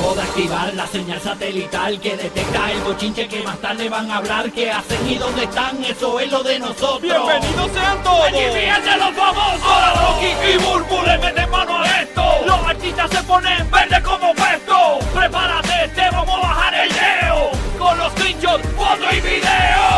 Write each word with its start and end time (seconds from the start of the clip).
Acabo 0.00 0.14
de 0.14 0.22
activar 0.22 0.72
la 0.72 0.86
señal 0.86 1.20
satelital 1.20 2.00
que 2.00 2.16
detecta 2.16 2.72
el 2.72 2.80
bochinche 2.80 3.28
que 3.28 3.42
más 3.42 3.58
tarde 3.58 3.86
van 3.90 4.10
a 4.10 4.16
hablar. 4.16 4.50
¿Qué 4.50 4.70
hacen 4.70 5.06
y 5.06 5.16
dónde 5.16 5.44
están? 5.44 5.84
Eso 5.84 6.18
es 6.18 6.32
lo 6.32 6.42
de 6.42 6.58
nosotros. 6.58 7.02
¡Bienvenidos 7.02 7.70
sean 7.72 8.02
todos! 8.02 8.28
¡Aquí 8.28 8.38
fíjense 8.38 8.96
los 8.96 9.10
famosos! 9.14 9.62
Ahora 9.62 9.92
Rocky 10.00 10.32
y 10.54 10.56
Burbu 10.56 11.02
le 11.04 11.18
meten 11.18 11.50
mano 11.50 11.76
a 11.80 12.00
esto. 12.00 12.22
Los 12.46 12.66
artistas 12.66 13.10
se 13.10 13.22
ponen 13.24 13.70
verde 13.70 14.02
como 14.02 14.34
puesto. 14.34 15.00
Prepárate, 15.14 15.88
te 15.94 16.10
vamos 16.10 16.34
a 16.34 16.48
bajar 16.48 16.74
el 16.76 16.88
leo. 16.88 17.50
Con 17.78 17.98
los 17.98 18.10
screenshots, 18.12 18.66
foto 18.68 19.04
y 19.14 19.20
video. 19.20 19.90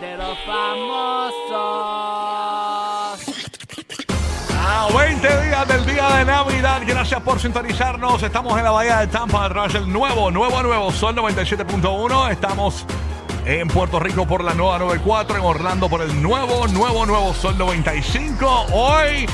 de 0.00 0.16
los 0.16 0.38
famosos. 0.46 1.37
20 5.20 5.46
días 5.46 5.66
del 5.66 5.84
día 5.84 6.08
de 6.10 6.24
Navidad, 6.24 6.80
gracias 6.86 7.20
por 7.22 7.40
sintonizarnos. 7.40 8.22
Estamos 8.22 8.56
en 8.56 8.62
la 8.62 8.70
Bahía 8.70 8.98
de 8.98 9.08
Tampa 9.08 9.46
a 9.46 9.48
través 9.48 9.72
del 9.72 9.92
nuevo, 9.92 10.30
nuevo, 10.30 10.62
nuevo 10.62 10.92
Sol 10.92 11.16
97.1. 11.16 12.30
Estamos 12.30 12.86
en 13.44 13.66
Puerto 13.66 13.98
Rico 13.98 14.28
por 14.28 14.44
la 14.44 14.54
nueva 14.54 14.78
94, 14.78 15.38
en 15.38 15.44
Orlando 15.44 15.88
por 15.88 16.02
el 16.02 16.22
nuevo, 16.22 16.68
nuevo, 16.68 17.04
nuevo 17.04 17.34
Sol 17.34 17.58
95. 17.58 18.66
Hoy 18.72 19.28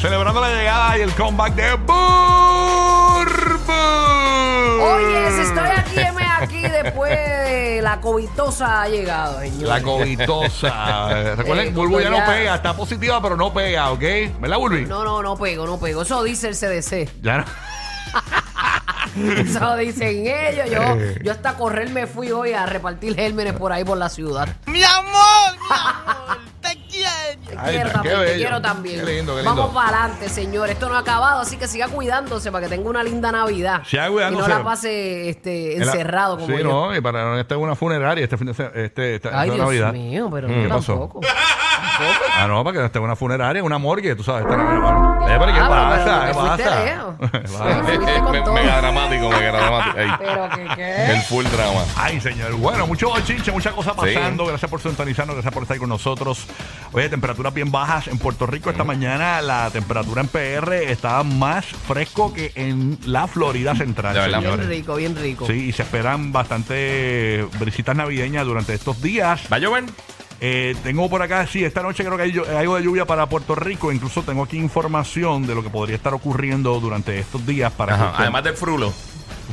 celebrando 0.00 0.40
la 0.40 0.48
llegada 0.48 0.98
y 0.98 1.02
el 1.02 1.14
comeback 1.14 1.54
de 1.54 1.74
Burbu. 1.74 1.92
Oye, 4.82 5.42
estoy 5.42 5.68
aquí, 5.68 6.00
heme 6.00 6.17
aquí 6.48 6.62
después 6.62 7.10
de 7.10 7.80
la 7.82 8.00
covitosa 8.00 8.82
ha 8.82 8.88
llegado, 8.88 9.40
señor. 9.40 9.68
La 9.68 9.82
covitosa. 9.82 11.34
Recuerden, 11.36 11.68
Eh, 11.68 11.70
Bulbu 11.70 12.00
ya 12.00 12.10
no 12.10 12.16
ya- 12.18 12.26
pega, 12.26 12.54
está 12.54 12.74
positiva, 12.74 13.20
pero 13.22 13.36
no 13.36 13.52
pega, 13.52 13.90
¿ok? 13.90 14.00
¿Verdad, 14.40 14.56
Bulbi? 14.58 14.86
No, 14.86 15.04
no, 15.04 15.22
no 15.22 15.36
pego, 15.36 15.66
no 15.66 15.78
pego. 15.78 16.02
Eso 16.02 16.22
dice 16.22 16.48
el 16.48 16.54
CDC. 16.56 17.10
Ya 17.22 17.38
no. 17.38 17.44
Eso 19.38 19.76
dicen 19.76 20.26
ellos. 20.26 20.70
Yo, 20.70 20.96
yo 21.22 21.32
hasta 21.32 21.54
correr 21.54 21.90
me 21.90 22.06
fui 22.06 22.30
hoy 22.30 22.52
a 22.52 22.66
repartir 22.66 23.14
gérmenes 23.16 23.54
por 23.54 23.72
ahí 23.72 23.84
por 23.84 23.98
la 23.98 24.08
ciudad. 24.08 24.48
¡Mi 24.66 24.82
amor! 24.84 25.52
¡Mi 25.52 25.66
amor! 25.74 26.37
También, 27.64 27.88
te 28.02 28.08
bello. 28.16 28.34
quiero 28.36 28.62
también. 28.62 29.04
Qué 29.04 29.12
lindo, 29.16 29.32
qué 29.36 29.42
lindo. 29.42 29.56
Vamos 29.56 29.74
para 29.74 30.04
adelante, 30.04 30.28
señor. 30.28 30.68
Esto 30.70 30.88
no 30.88 30.94
ha 30.94 30.98
acabado, 31.00 31.40
así 31.40 31.56
que 31.56 31.66
siga 31.68 31.88
cuidándose 31.88 32.50
para 32.52 32.66
que 32.68 32.74
tenga 32.76 32.88
una 32.88 33.02
linda 33.02 33.32
Navidad. 33.32 33.82
Siga 33.86 34.08
Y 34.08 34.12
cuidándose. 34.12 34.48
no 34.48 34.58
la 34.58 34.64
pase 34.64 35.28
este, 35.28 35.74
En 35.74 35.80
la- 35.80 35.92
encerrado 35.92 36.36
como 36.38 36.46
sí, 36.48 36.62
yo. 36.62 36.64
no, 36.64 36.96
y 36.96 37.00
para 37.00 37.24
no 37.24 37.38
estar 37.38 37.56
en 37.58 37.64
una 37.64 37.74
funeraria 37.74 38.24
este 38.24 38.36
fin 38.36 38.46
de 38.52 38.52
este, 38.84 39.14
esta, 39.16 39.28
Ay, 39.40 39.48
esta 39.48 39.54
Dios 39.54 39.58
Navidad. 39.66 39.92
mío, 39.92 40.28
pero 40.32 40.48
Mm, 40.48 40.62
yo 40.62 40.68
tampoco. 40.68 41.20
Ah, 42.40 42.46
no, 42.46 42.62
para 42.64 42.74
que 42.74 42.78
no 42.80 42.86
esté 42.86 42.98
en 42.98 43.04
una 43.04 43.16
funeraria, 43.16 43.60
en 43.60 43.66
una 43.66 43.78
morgue, 43.78 44.14
tú 44.14 44.22
sabes. 44.22 44.44
Esta 44.44 44.56
Navidad. 44.56 45.28
Eh, 45.30 45.36
pero 45.38 45.52
¿qué 45.52 45.60
Ah, 45.60 45.68
pasa? 45.68 46.26
¿Qué 46.28 46.34
pasa? 46.34 47.04
Me- 48.32 48.52
mega 48.52 48.80
dramático, 48.80 49.28
mega 49.30 49.52
dramático. 49.52 49.98
Ey, 49.98 50.08
Pero 50.18 50.48
que 50.50 50.62
el 50.62 51.14
qué. 51.16 51.20
full 51.28 51.44
drama. 51.46 51.80
Ay, 51.96 52.20
señor. 52.20 52.54
Bueno, 52.54 52.86
mucho 52.86 53.08
bochinche, 53.08 53.50
muchas 53.52 53.72
cosas 53.74 53.94
pasando. 53.94 54.46
Gracias 54.46 54.70
por 54.70 54.80
sintonizarnos, 54.80 55.34
gracias 55.34 55.52
por 55.52 55.62
estar 55.64 55.78
con 55.78 55.88
nosotros. 55.88 56.46
Oye, 56.92 57.08
temperaturas 57.08 57.52
bien 57.52 57.70
bajas 57.72 58.08
en 58.08 58.18
Puerto 58.18 58.46
Rico. 58.46 58.70
Esta 58.70 58.84
mañana 58.84 59.40
la 59.42 59.70
temperatura 59.70 60.20
en 60.22 60.28
PR 60.28 60.74
estaba 60.90 61.22
más 61.24 61.66
fresco 61.66 62.32
que 62.32 62.52
en 62.54 62.98
la 63.04 63.26
Florida 63.26 63.74
Central, 63.74 64.14
De 64.14 64.20
verdad. 64.20 64.38
Bien 64.40 64.50
señores. 64.52 64.68
rico, 64.68 64.94
bien 64.96 65.16
rico. 65.16 65.46
Sí, 65.46 65.68
y 65.68 65.72
se 65.72 65.82
esperan 65.82 66.32
bastante 66.32 67.46
brisitas 67.58 67.96
navideñas 67.96 68.44
durante 68.46 68.74
estos 68.74 69.02
días. 69.02 69.42
¿Va 69.52 69.56
a 69.56 69.60
llover? 69.60 69.84
Eh, 70.40 70.76
tengo 70.84 71.08
por 71.10 71.20
acá, 71.20 71.46
sí, 71.46 71.64
esta 71.64 71.82
noche 71.82 72.04
creo 72.04 72.16
que 72.16 72.22
hay 72.22 72.56
algo 72.56 72.76
de 72.76 72.82
lluvia 72.84 73.04
para 73.04 73.26
Puerto 73.26 73.54
Rico. 73.54 73.90
Incluso 73.92 74.22
tengo 74.22 74.44
aquí 74.44 74.56
información 74.56 75.46
de 75.46 75.54
lo 75.54 75.62
que 75.62 75.70
podría 75.70 75.96
estar 75.96 76.14
ocurriendo 76.14 76.78
durante 76.80 77.18
estos 77.18 77.44
días 77.46 77.72
para 77.72 77.94
que 77.96 78.02
Ajá, 78.02 78.10
usted- 78.12 78.22
Además 78.22 78.44
del 78.44 78.54
frulo. 78.54 78.92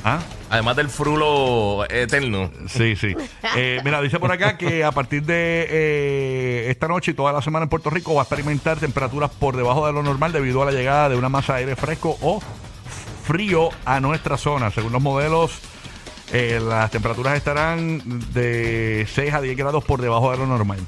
¿Ah? 0.04 0.20
Además 0.50 0.76
del 0.76 0.90
frulo 0.90 1.86
eterno. 1.90 2.52
Sí, 2.68 2.96
sí. 2.96 3.16
Eh, 3.56 3.82
mira, 3.84 4.02
dice 4.02 4.20
por 4.20 4.32
acá 4.32 4.58
que 4.58 4.84
a 4.84 4.92
partir 4.92 5.24
de 5.24 5.66
eh, 5.70 6.68
esta 6.70 6.88
noche 6.88 7.12
y 7.12 7.14
toda 7.16 7.32
la 7.34 7.42
semana 7.42 7.64
en 7.64 7.70
Puerto 7.70 7.90
Rico 7.90 8.14
va 8.14 8.22
a 8.22 8.24
experimentar 8.26 8.78
temperaturas 8.78 9.32
por 9.32 9.56
debajo 9.56 9.88
de 9.88 9.94
lo 9.94 10.04
normal 10.04 10.32
debido 10.34 10.62
a 10.62 10.66
la 10.66 10.72
llegada 10.72 11.10
de 11.10 11.16
una 11.16 11.30
masa 11.30 11.54
de 11.54 11.60
aire 11.62 11.76
fresco 11.76 12.18
o 12.22 12.40
frío 13.26 13.70
a 13.86 14.00
nuestra 14.00 14.38
zona. 14.38 14.70
Según 14.70 14.92
los 14.92 15.02
modelos, 15.02 15.60
eh, 16.36 16.60
las 16.60 16.92
temperaturas 16.92 17.38
estarán 17.38 18.02
de 18.34 19.08
6 19.10 19.34
a 19.34 19.40
10 19.40 19.56
grados 19.56 19.86
por 19.86 20.02
debajo 20.02 20.32
de 20.32 20.38
lo 20.38 20.46
normal. 20.46 20.80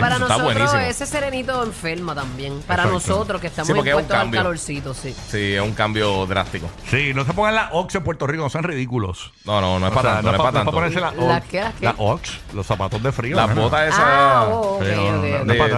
Para 0.00 0.18
nosotros 0.18 0.42
buenísimo. 0.54 0.80
ese 0.80 1.06
serenito 1.06 1.62
enferma 1.64 2.14
también. 2.14 2.60
Para 2.66 2.84
Exacto. 2.84 3.08
nosotros 3.10 3.40
que 3.40 3.46
estamos 3.48 3.66
Sí, 3.68 3.74
porque 3.74 3.90
es 3.90 3.94
un 3.96 4.00
impuestos 4.02 4.26
al 4.26 4.30
calorcito, 4.32 4.94
sí. 4.94 5.14
Sí, 5.30 5.54
es 5.54 5.60
un 5.60 5.72
cambio 5.72 6.26
drástico. 6.26 6.68
Sí, 6.90 7.12
no 7.14 7.24
se 7.24 7.32
pongan 7.32 7.54
la 7.54 7.68
Ox 7.72 7.94
en 7.94 8.04
Puerto 8.04 8.26
Rico, 8.26 8.42
no 8.42 8.50
sean 8.50 8.64
ridículos. 8.64 9.32
No, 9.44 9.60
no, 9.60 9.78
no 9.78 9.88
es 9.88 9.92
para 9.92 10.14
tanto, 10.14 10.22
no 10.30 10.36
es 10.36 10.38
para 10.38 10.52
tanto. 10.52 10.72
ponerse 10.72 11.00
la 11.00 11.08
Ox. 11.10 11.18
¿Las 11.18 11.44
qué, 11.44 11.60
las 11.60 11.74
qué? 11.74 11.84
La 11.86 11.94
Ox, 11.98 12.38
los 12.54 12.66
zapatos 12.66 13.02
de 13.02 13.12
frío. 13.12 13.36
Las 13.36 13.54
botas 13.54 13.88
esas 13.88 14.00
Ah, 14.02 14.46
oh, 14.50 14.78
de 14.82 14.94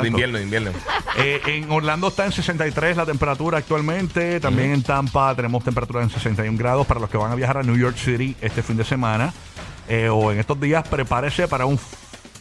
invierno, 0.08 0.38
de 0.38 0.44
invierno. 0.44 0.70
Eh, 1.20 1.40
en 1.46 1.70
Orlando 1.72 2.08
está 2.08 2.26
en 2.26 2.32
63 2.32 2.96
la 2.96 3.04
temperatura 3.04 3.58
actualmente. 3.58 4.38
También 4.38 4.70
en 4.72 4.82
Tampa 4.84 5.34
tenemos 5.34 5.64
temperatura 5.64 6.02
en 6.02 6.10
61 6.10 6.56
grados. 6.56 6.86
Para 6.86 7.00
los 7.00 7.10
que 7.10 7.16
van 7.16 7.32
a 7.32 7.34
viajar 7.34 7.56
a 7.58 7.62
New 7.64 7.76
York 7.76 7.96
City 7.96 8.36
este 8.40 8.62
fin 8.62 8.76
de 8.76 8.84
semana 8.84 9.32
eh, 9.88 10.08
o 10.08 10.30
en 10.30 10.38
estos 10.38 10.60
días, 10.60 10.86
prepárese 10.86 11.48
para 11.48 11.66
un 11.66 11.76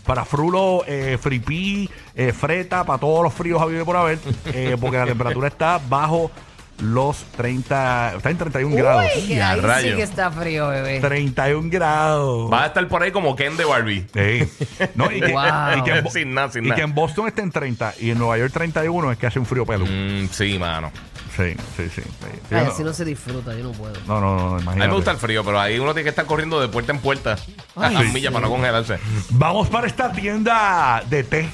para 0.08 0.26
frulo, 0.26 0.84
eh, 0.88 1.18
fripí, 1.22 1.88
eh, 2.16 2.32
freta, 2.34 2.84
para 2.86 2.98
todos 3.00 3.24
los 3.24 3.34
fríos 3.34 3.62
a 3.62 3.66
vivir 3.68 3.84
por 3.84 3.96
haber, 3.98 4.18
eh, 4.46 4.76
porque 4.80 4.98
la 4.98 5.06
temperatura 5.06 5.48
está 5.50 5.80
bajo 5.88 6.32
los 6.80 7.24
30, 7.36 8.14
está 8.18 8.30
en 8.30 8.38
31 8.38 8.76
grados. 8.76 9.06
Uy, 9.16 9.28
que 9.28 9.34
Y 9.34 9.40
a 9.40 9.50
ahí 9.50 9.60
sí 9.60 9.66
rayo. 9.66 9.96
que 9.98 10.04
está 10.04 10.30
frío, 10.32 10.68
bebé. 10.70 11.00
31 11.00 11.70
grados. 11.72 12.54
Va 12.54 12.64
a 12.64 12.68
estar 12.68 12.88
por 12.88 13.02
ahí 13.02 13.12
como 13.12 13.36
Ken 13.36 13.58
de 13.58 13.66
Barbie. 13.66 14.06
Sí. 14.14 14.68
No, 14.94 15.12
y, 15.12 15.20
que, 15.20 15.32
Wow. 15.32 15.44
y 15.78 15.82
que 15.84 15.92
en 15.92 16.10
Sin 16.12 16.34
nada, 16.36 16.52
sin 16.52 16.66
y 16.66 16.70
nada. 16.70 16.76
que 16.76 16.84
en 16.84 16.94
Boston 16.94 17.28
esté 17.28 17.42
en 17.42 17.52
30 17.52 17.96
y 18.00 18.12
en 18.12 18.20
Nueva 18.20 18.38
York 18.38 18.52
31 18.54 19.12
es 19.12 19.18
que 19.18 19.26
hace 19.26 19.40
un 19.40 19.46
frío 19.48 19.66
pelo. 19.66 19.86
Mm, 19.88 20.28
sí, 20.32 20.60
mano. 20.60 20.92
Sí, 21.38 21.54
sí, 21.78 21.84
sí. 21.90 22.02
sí. 22.02 22.02
Sí, 22.50 22.56
Ay, 22.56 22.66
no- 22.66 22.72
así 22.72 22.84
no 22.84 22.94
se 22.94 23.06
disfruta, 23.06 23.54
yo 23.54 23.64
no 23.64 23.72
puedo. 23.74 23.94
No, 24.08 24.20
no, 24.20 24.36
no, 24.38 24.56
A 24.56 24.62
imagínate. 24.62 24.80
mí 24.80 24.88
me 24.88 24.94
gusta 24.96 25.12
el 25.12 25.18
frío, 25.18 25.44
pero 25.46 25.60
ahí 25.60 25.78
uno 25.78 25.94
tiene 25.94 26.04
que 26.04 26.10
estar 26.10 26.26
corriendo 26.26 26.60
de 26.60 26.68
puerta 26.68 26.92
en 26.92 27.00
puerta 27.00 27.38
a 27.76 27.90
las 27.92 28.12
millas 28.12 28.34
para 28.34 28.46
no 28.48 28.52
congelarse. 28.52 28.98
Vamos 29.30 29.68
para 29.70 29.86
esta 29.88 30.12
tienda 30.12 31.04
de 31.10 31.24
té. 31.24 31.50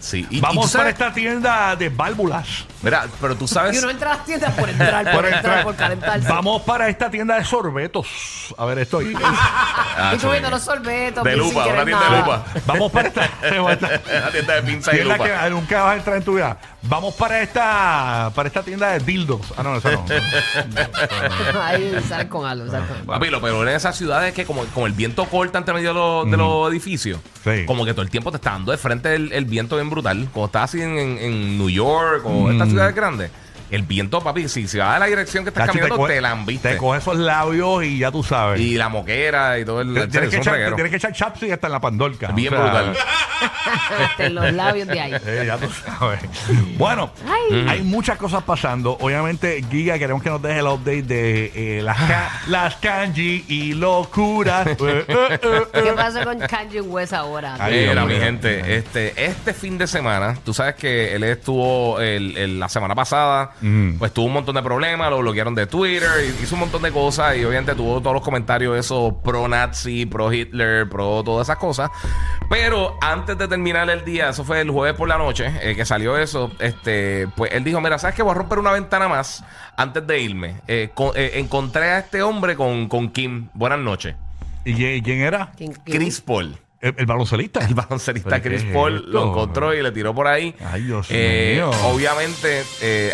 Sí. 0.00 0.26
Y, 0.30 0.38
y 0.38 0.40
Vamos 0.40 0.70
sabes- 0.70 0.94
para 0.94 1.08
esta 1.08 1.12
tienda 1.14 1.76
de 1.76 1.88
válvulas. 1.90 2.64
Mira, 2.82 3.06
pero 3.20 3.36
tú 3.36 3.44
Y 3.44 3.48
sabes. 3.48 3.78
uno 3.82 3.90
entra 3.90 4.12
a 4.12 4.16
las 4.16 4.24
tiendas 4.24 4.52
por 4.54 4.68
entrar, 4.70 5.12
por 5.12 5.26
entrar, 5.26 5.62
por 5.64 5.76
calentarse. 5.76 6.26
Vamos 6.28 6.62
para 6.62 6.88
esta 6.88 7.10
tienda 7.10 7.36
de 7.36 7.44
sorbetos. 7.44 8.54
A 8.56 8.64
ver, 8.64 8.78
estoy. 8.78 9.14
Ah, 9.22 10.12
y 10.14 10.18
tú 10.18 10.30
viendo 10.30 10.48
los 10.50 10.62
sorbetos. 10.62 11.22
De 11.22 11.36
lupa, 11.36 11.66
una 11.66 11.84
tienda 11.84 12.04
de 12.04 12.10
nada. 12.10 12.18
lupa. 12.18 12.44
Vamos 12.66 12.90
para 12.90 13.08
esta. 13.08 13.30
Una 13.60 13.76
tienda 14.30 14.54
de 14.54 14.62
pinza 14.62 14.96
y 14.96 15.02
lupa. 15.04 15.18
que 15.18 15.50
nunca 15.50 15.82
vas 15.82 15.92
a 15.92 15.96
entrar 15.98 16.16
en 16.16 16.22
tu 16.24 16.34
vida. 16.36 16.56
Vamos 16.82 17.14
para 17.14 17.40
esta 17.42 18.32
para 18.34 18.46
esta 18.48 18.62
tienda 18.62 18.88
de 18.92 19.00
dildos. 19.00 19.40
Ah, 19.58 19.62
no, 19.62 19.76
eso 19.76 19.90
no. 19.90 20.04
Ahí 21.62 21.94
salen 22.08 22.28
con 22.28 22.46
algo, 22.46 22.70
salen 22.70 22.86
con 22.86 22.96
algo. 22.98 23.12
Papi, 23.12 23.28
lo 23.28 23.40
peor 23.40 23.68
en 23.68 23.74
esas 23.76 23.96
ciudades 23.96 24.30
es 24.30 24.34
que 24.34 24.44
como, 24.46 24.64
como 24.66 24.86
el 24.86 24.92
viento 24.92 25.24
corta 25.26 25.58
entre 25.58 25.74
medio 25.74 25.88
de 25.88 25.94
los, 25.94 26.30
de 26.30 26.36
los 26.36 26.70
edificios, 26.70 27.20
Sí. 27.44 27.64
como 27.66 27.84
que 27.84 27.92
todo 27.92 28.02
el 28.02 28.10
tiempo 28.10 28.30
te 28.30 28.36
está 28.36 28.50
dando 28.52 28.70
de 28.72 28.78
frente 28.78 29.14
el, 29.14 29.32
el 29.32 29.44
viento 29.46 29.76
bien 29.76 29.89
brutal. 29.90 30.28
Como 30.32 30.46
estás 30.46 30.64
así 30.70 30.80
en, 30.80 30.96
en- 30.98 31.18
en 31.18 31.58
New 31.58 31.68
York 31.68 32.22
o 32.24 32.50
estas 32.50 32.68
ciudades 32.68 32.94
grandes, 32.94 33.30
el 33.70 33.82
viento, 33.82 34.20
papi, 34.20 34.48
si 34.48 34.66
se 34.68 34.78
va 34.78 34.96
a 34.96 34.98
la 34.98 35.06
dirección 35.06 35.44
que 35.44 35.50
estás 35.50 35.66
caminando, 35.68 35.94
te, 35.96 36.00
coge- 36.02 36.20
la 36.20 36.32
embiste. 36.32 36.70
te 36.70 36.76
coge 36.76 36.98
esos 36.98 37.16
labios 37.16 37.84
y 37.84 37.98
ya 37.98 38.10
tú 38.10 38.22
sabes. 38.22 38.60
Y 38.60 38.76
la 38.76 38.88
moquera 38.88 39.58
y 39.58 39.64
todo 39.64 39.80
el... 39.80 39.94
tienes, 40.10 40.28
es 40.28 40.30
que 40.30 40.36
echar, 40.38 40.74
tienes 40.74 40.90
que 40.90 40.96
echar 40.96 41.12
chapstick 41.12 41.52
hasta 41.52 41.66
en 41.68 41.72
la 41.72 41.80
pandorca. 41.80 42.28
Bien 42.32 42.52
O 42.52 42.56
sea, 42.56 42.64
brutal. 42.64 42.96
Hasta 43.98 44.26
en 44.26 44.34
los 44.34 44.52
labios 44.52 44.88
de 44.88 45.00
ahí. 45.00 45.10
Eh, 45.30 45.44
ya 45.46 45.58
tú 45.58 45.66
sabes. 45.70 46.20
Bueno, 46.78 47.10
Ay. 47.26 47.66
hay 47.68 47.82
muchas 47.82 48.16
cosas 48.18 48.42
pasando. 48.42 48.96
Obviamente, 49.00 49.62
Giga, 49.70 49.98
queremos 49.98 50.22
que 50.22 50.30
nos 50.30 50.40
deje 50.42 50.58
el 50.60 50.66
update 50.66 51.02
de 51.02 51.52
eh, 51.78 51.82
las, 51.82 51.96
ca- 51.98 52.30
las 52.48 52.76
kanji 52.76 53.44
y 53.48 53.74
locuras. 53.74 54.66
Eh, 54.80 55.66
¿Qué 55.72 55.92
pasa 55.94 56.24
con 56.24 56.38
Kanye 56.40 56.80
West 56.80 57.12
ahora? 57.12 57.56
Ay, 57.58 57.86
Mira, 57.88 58.04
mi 58.04 58.14
gente, 58.14 58.76
este, 58.76 59.24
este 59.24 59.52
fin 59.54 59.78
de 59.78 59.86
semana, 59.86 60.36
tú 60.44 60.52
sabes 60.54 60.74
que 60.74 61.14
él 61.14 61.22
estuvo 61.24 62.00
el- 62.00 62.36
el- 62.36 62.60
la 62.60 62.68
semana 62.68 62.94
pasada, 62.94 63.52
Pues 63.98 64.12
tuvo 64.12 64.26
un 64.26 64.32
montón 64.32 64.54
de 64.54 64.62
problemas, 64.62 65.10
lo 65.10 65.18
bloquearon 65.18 65.54
de 65.54 65.66
Twitter, 65.66 66.08
y- 66.24 66.42
hizo 66.42 66.54
un 66.54 66.60
montón 66.60 66.82
de 66.82 66.90
cosas 66.92 67.36
y 67.36 67.44
obviamente 67.44 67.74
tuvo 67.74 68.00
todos 68.00 68.14
los 68.14 68.22
comentarios 68.22 68.76
esos 68.78 69.14
pro 69.22 69.46
nazi, 69.48 70.06
pro 70.06 70.32
Hitler, 70.32 70.88
pro 70.88 71.22
todas 71.24 71.46
esas 71.46 71.58
cosas. 71.58 71.90
Pero 72.48 72.96
antes 73.00 73.36
de 73.38 73.46
terminar 73.48 73.88
el 73.90 74.04
día, 74.04 74.30
eso 74.30 74.44
fue 74.44 74.60
el 74.60 74.70
jueves 74.70 74.96
por 74.96 75.08
la 75.08 75.18
noche, 75.18 75.52
eh, 75.62 75.76
que 75.76 75.84
salió 75.84 76.16
eso, 76.16 76.50
este, 76.58 77.28
pues 77.36 77.52
él 77.52 77.62
dijo, 77.64 77.80
mira, 77.80 77.98
¿sabes 77.98 78.16
qué? 78.16 78.22
Voy 78.22 78.32
a 78.32 78.34
romper 78.34 78.58
una 78.58 78.72
ventana 78.72 79.08
más 79.08 79.44
antes 79.76 80.06
de 80.06 80.20
irme. 80.20 80.56
Eh, 80.66 80.90
con- 80.94 81.12
eh, 81.14 81.32
encontré 81.34 81.84
a 81.90 81.98
este 82.00 82.22
hombre 82.22 82.56
con, 82.56 82.88
con 82.88 83.10
Kim. 83.10 83.48
Buenas 83.54 83.78
noches. 83.78 84.16
¿Y 84.64 84.74
quién- 84.74 85.02
quién 85.02 85.20
era? 85.20 85.52
¿Quién- 85.56 85.72
quién? 85.72 85.96
Chris 85.98 86.20
Paul. 86.20 86.56
El, 86.80 86.94
el 86.96 87.06
baloncelista. 87.06 87.60
El 87.66 87.74
baloncelista 87.74 88.30
¿Pero 88.30 88.42
Chris 88.42 88.62
es 88.64 88.72
Paul 88.72 88.96
esto? 88.96 89.08
lo 89.10 89.28
encontró 89.28 89.74
y 89.74 89.82
le 89.82 89.92
tiró 89.92 90.14
por 90.14 90.26
ahí. 90.26 90.54
Ay, 90.64 90.82
Dios 90.84 91.08
Eh, 91.10 91.52
mío. 91.56 91.70
Obviamente, 91.84 92.62
eh, 92.80 93.12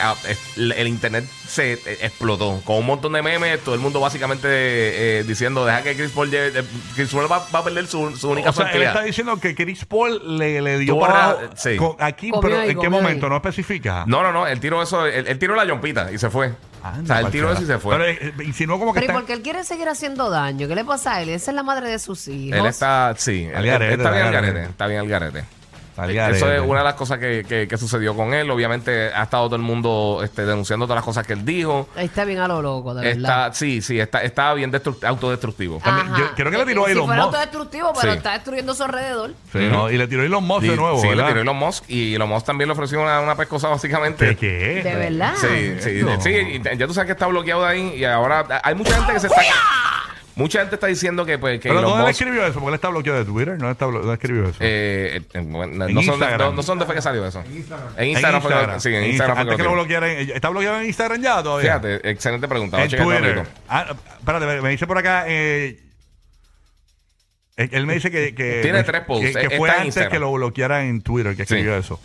el 0.57 0.73
el 0.73 0.87
internet 0.89 1.25
se 1.49 1.73
eh, 1.73 1.79
explotó 2.03 2.61
con 2.65 2.77
un 2.77 2.87
montón 2.87 3.13
de 3.15 3.23
memes. 3.23 3.61
Todo 3.65 3.75
el 3.75 3.81
mundo 3.81 3.99
básicamente 3.99 4.47
eh, 4.49 5.25
diciendo: 5.25 5.65
Deja 5.67 5.83
que 5.83 5.97
Chris 5.97 6.13
Paul 6.13 6.31
lleve- 6.31 6.61
eh, 6.61 6.65
Chris 6.95 7.11
Paul 7.13 7.31
va, 7.31 7.45
va 7.53 7.59
a 7.59 7.65
perder 7.65 7.87
su, 7.89 8.17
su 8.17 8.31
única 8.31 8.51
O 8.51 8.53
sea, 8.53 8.71
él 8.71 8.83
está 8.83 9.03
diciendo 9.03 9.37
que 9.41 9.55
Chris 9.57 9.85
Paul 9.85 10.39
le, 10.39 10.61
le 10.63 10.79
dio 10.79 10.99
para 11.01 11.25
abajo 11.25 11.41
sí. 11.57 11.77
con- 11.77 11.97
aquí, 11.99 12.31
Comió 12.31 12.41
pero 12.49 12.61
ahí, 12.63 12.71
¿en 12.71 12.79
qué 12.79 12.89
momento? 12.89 13.27
ahí. 13.27 13.31
No 13.31 13.37
especifica. 13.37 14.05
No, 14.07 14.23
no, 14.23 14.31
no. 14.33 14.47
Él 14.47 14.61
tiró 14.61 14.81
eso. 14.83 15.07
Él, 15.07 15.27
él 15.27 15.39
tiró 15.39 15.57
la 15.57 15.65
yompita 15.65 16.13
y 16.13 16.19
se 16.19 16.31
fue. 16.31 16.53
Anda, 16.91 17.15
o 17.19 17.21
sea, 17.23 17.31
tiró 17.31 17.53
eso 17.53 17.63
y 17.63 17.67
se 17.67 17.79
fue. 17.79 17.97
Pero 17.97 18.05
eh, 18.07 18.35
insinuó 18.45 18.79
como 18.79 18.93
que 18.93 19.01
Pero 19.01 19.05
¿y 19.05 19.09
está... 19.11 19.19
por 19.21 19.27
qué 19.27 19.33
él 19.35 19.43
quiere 19.43 19.65
seguir 19.65 19.89
haciendo 19.89 20.31
daño? 20.31 20.69
¿Qué 20.69 20.75
le 20.75 20.85
pasa 20.85 21.15
a 21.15 21.23
él? 21.23 21.29
Esa 21.31 21.51
es 21.51 21.55
la 21.55 21.63
madre 21.63 21.89
de 21.91 21.99
sus 21.99 22.29
hijos. 22.29 22.59
Él 22.59 22.67
está, 22.67 23.15
sí, 23.17 23.49
Al 23.55 23.65
garete, 23.67 23.95
está 23.95 24.11
bien 24.11 24.23
al 24.23 24.27
al 24.29 24.33
garete. 24.33 24.53
garete, 24.55 24.71
está 24.71 24.87
bien 24.87 25.01
al 25.01 25.09
garete. 25.09 25.45
Eso 25.97 26.53
es 26.53 26.61
una 26.61 26.81
de 26.81 26.85
las 26.85 26.95
cosas 26.95 27.19
que, 27.19 27.45
que- 27.49 27.67
que 27.67 27.77
sucedió 27.79 28.15
con 28.15 28.35
él. 28.35 28.51
Obviamente 28.51 29.13
ha 29.15 29.23
estado 29.23 29.47
todo 29.47 29.57
el 29.57 29.63
mundo 29.63 30.21
este, 30.23 30.45
denunciando 30.45 30.85
todas 30.87 30.97
las 30.99 31.05
cosas 31.05 31.27
que 31.27 31.33
él 31.33 31.45
dijo. 31.45 31.89
Ahí 31.97 32.07
está 32.07 32.25
bien 32.25 32.39
a 32.41 32.49
lo 32.49 32.61
loco, 32.61 32.95
de 32.95 33.03
verdad. 33.05 33.47
Está, 33.47 33.55
sí, 33.55 33.81
sí, 33.81 33.99
está, 33.99 34.23
está 34.23 34.53
bien 34.55 34.71
destru- 34.73 35.03
autodestructivo. 35.07 35.81
También, 35.83 36.09
yo 36.17 36.35
creo 36.35 36.51
que 36.51 36.59
le 36.59 36.67
tiró 36.67 36.83
a 36.85 36.87
Si 36.87 36.93
Elon 36.93 37.07
fuera 37.07 37.23
Musk. 37.23 37.35
autodestructivo, 37.35 37.93
pero 38.01 38.13
Sí. 38.13 38.19
está 38.19 38.33
destruyendo 38.33 38.75
su 38.75 38.83
alrededor. 38.85 39.31
Sí, 39.53 39.59
¿no? 39.71 39.91
Y 39.91 39.97
le 39.99 40.07
tiró 40.07 40.23
Elon 40.23 40.45
Musk 40.45 40.65
Y- 40.65 40.69
de 40.69 40.77
nuevo, 40.77 41.01
sí, 41.01 41.09
le 41.09 41.23
tiró 41.23 41.41
Elon 41.41 41.57
Musk 41.57 41.85
y 41.89 42.15
Elon 42.15 42.29
Musk 42.29 42.47
también 42.47 42.69
le 42.69 42.73
ofreció 42.75 43.01
una, 43.01 43.21
una 43.21 43.35
pescosa 43.37 43.69
básicamente. 43.69 44.37
¿Qué, 44.37 44.37
qué? 44.37 44.83
De 44.83 44.95
verdad. 44.97 45.35
Sí, 45.41 45.77
sí, 45.81 46.01
sí, 46.21 46.61
ya 46.77 46.87
tú 46.87 46.93
sabes 46.95 47.07
que 47.07 47.13
está 47.13 47.27
bloqueado 47.27 47.63
de 47.63 47.69
ahí 47.69 47.95
y 47.97 48.05
ahora 48.05 48.45
hay 48.63 48.75
mucha 48.75 48.95
gente 48.97 49.13
que 49.15 49.21
se 49.21 49.27
está... 49.29 49.41
Mucha 50.37 50.61
gente 50.61 50.75
está 50.77 50.87
diciendo 50.87 51.25
que, 51.25 51.39
pues, 51.39 51.59
que 51.61 51.69
Pero 51.71 51.79
Elon 51.81 51.91
¿dónde 51.93 52.05
le 52.05 52.11
Musk... 52.11 52.21
escribió 52.21 52.45
eso? 52.45 52.53
Porque 52.55 52.69
él 52.69 52.75
está 52.75 52.89
bloqueado 52.91 53.19
de 53.19 53.25
Twitter. 53.25 53.59
No, 53.59 53.71
está 53.71 53.87
blo- 53.87 54.05
no 54.05 54.13
escribió 54.13 54.45
eso. 54.45 54.59
eh, 54.61 55.23
eh, 55.33 55.41
bueno, 55.41 55.87
En 55.87 55.95
no, 55.95 56.03
son 56.03 56.15
Instagram. 56.15 56.39
no, 56.51 56.53
no 56.53 56.63
son 56.63 56.79
de 56.79 56.85
fue 56.85 56.95
que 56.95 57.01
salió 57.03 57.27
eso. 57.27 57.41
En 57.41 57.57
Instagram. 57.57 57.89
En 57.97 58.05
En 58.05 58.11
Instagram. 58.11 58.43
fue 58.43 58.51
que- 58.51 58.81
sí, 58.81 58.95
en 58.95 59.05
Instagram. 59.05 59.35
fue 59.37 59.43
Antes 59.43 59.57
que 59.57 59.63
lo 59.63 59.73
bloquearan. 59.73 60.11
¿Está 60.11 60.49
bloqueado 60.51 60.81
en 60.81 60.87
Instagram 60.87 61.23
ya 61.23 61.43
todavía? 61.43 61.81
Fíjate, 61.81 62.11
excelente 62.11 62.47
pregunta. 62.49 62.77
En 62.77 62.85
a 62.85 62.89
Twitter. 63.05 63.37
rapidito. 63.37 63.61
Ah, 63.69 63.97
espérate, 64.19 64.47
me- 64.47 64.61
me 64.61 64.69
dice 64.71 64.87
por 64.87 64.99
acá. 64.99 65.25
Eh, 65.27 65.81
eh, 67.57 67.69
él 67.73 67.87
me 67.87 67.95
dice 67.95 68.11
que. 68.11 68.35
que 68.35 68.61
Tiene 68.63 68.83
tres 68.85 69.03
posts. 69.07 69.27
Que, 69.29 69.33
que 69.33 69.41
Está 69.47 69.57
fue 69.57 69.69
en 69.69 69.75
antes 69.75 69.87
Instagram. 69.87 70.13
que 70.13 70.19
lo 70.19 70.33
bloqueara 70.33 70.85
en 70.85 71.01
Twitter, 71.01 71.35
que 71.35 71.43
escribió 71.43 71.73
Sí. 71.75 71.81
eso. 71.81 72.01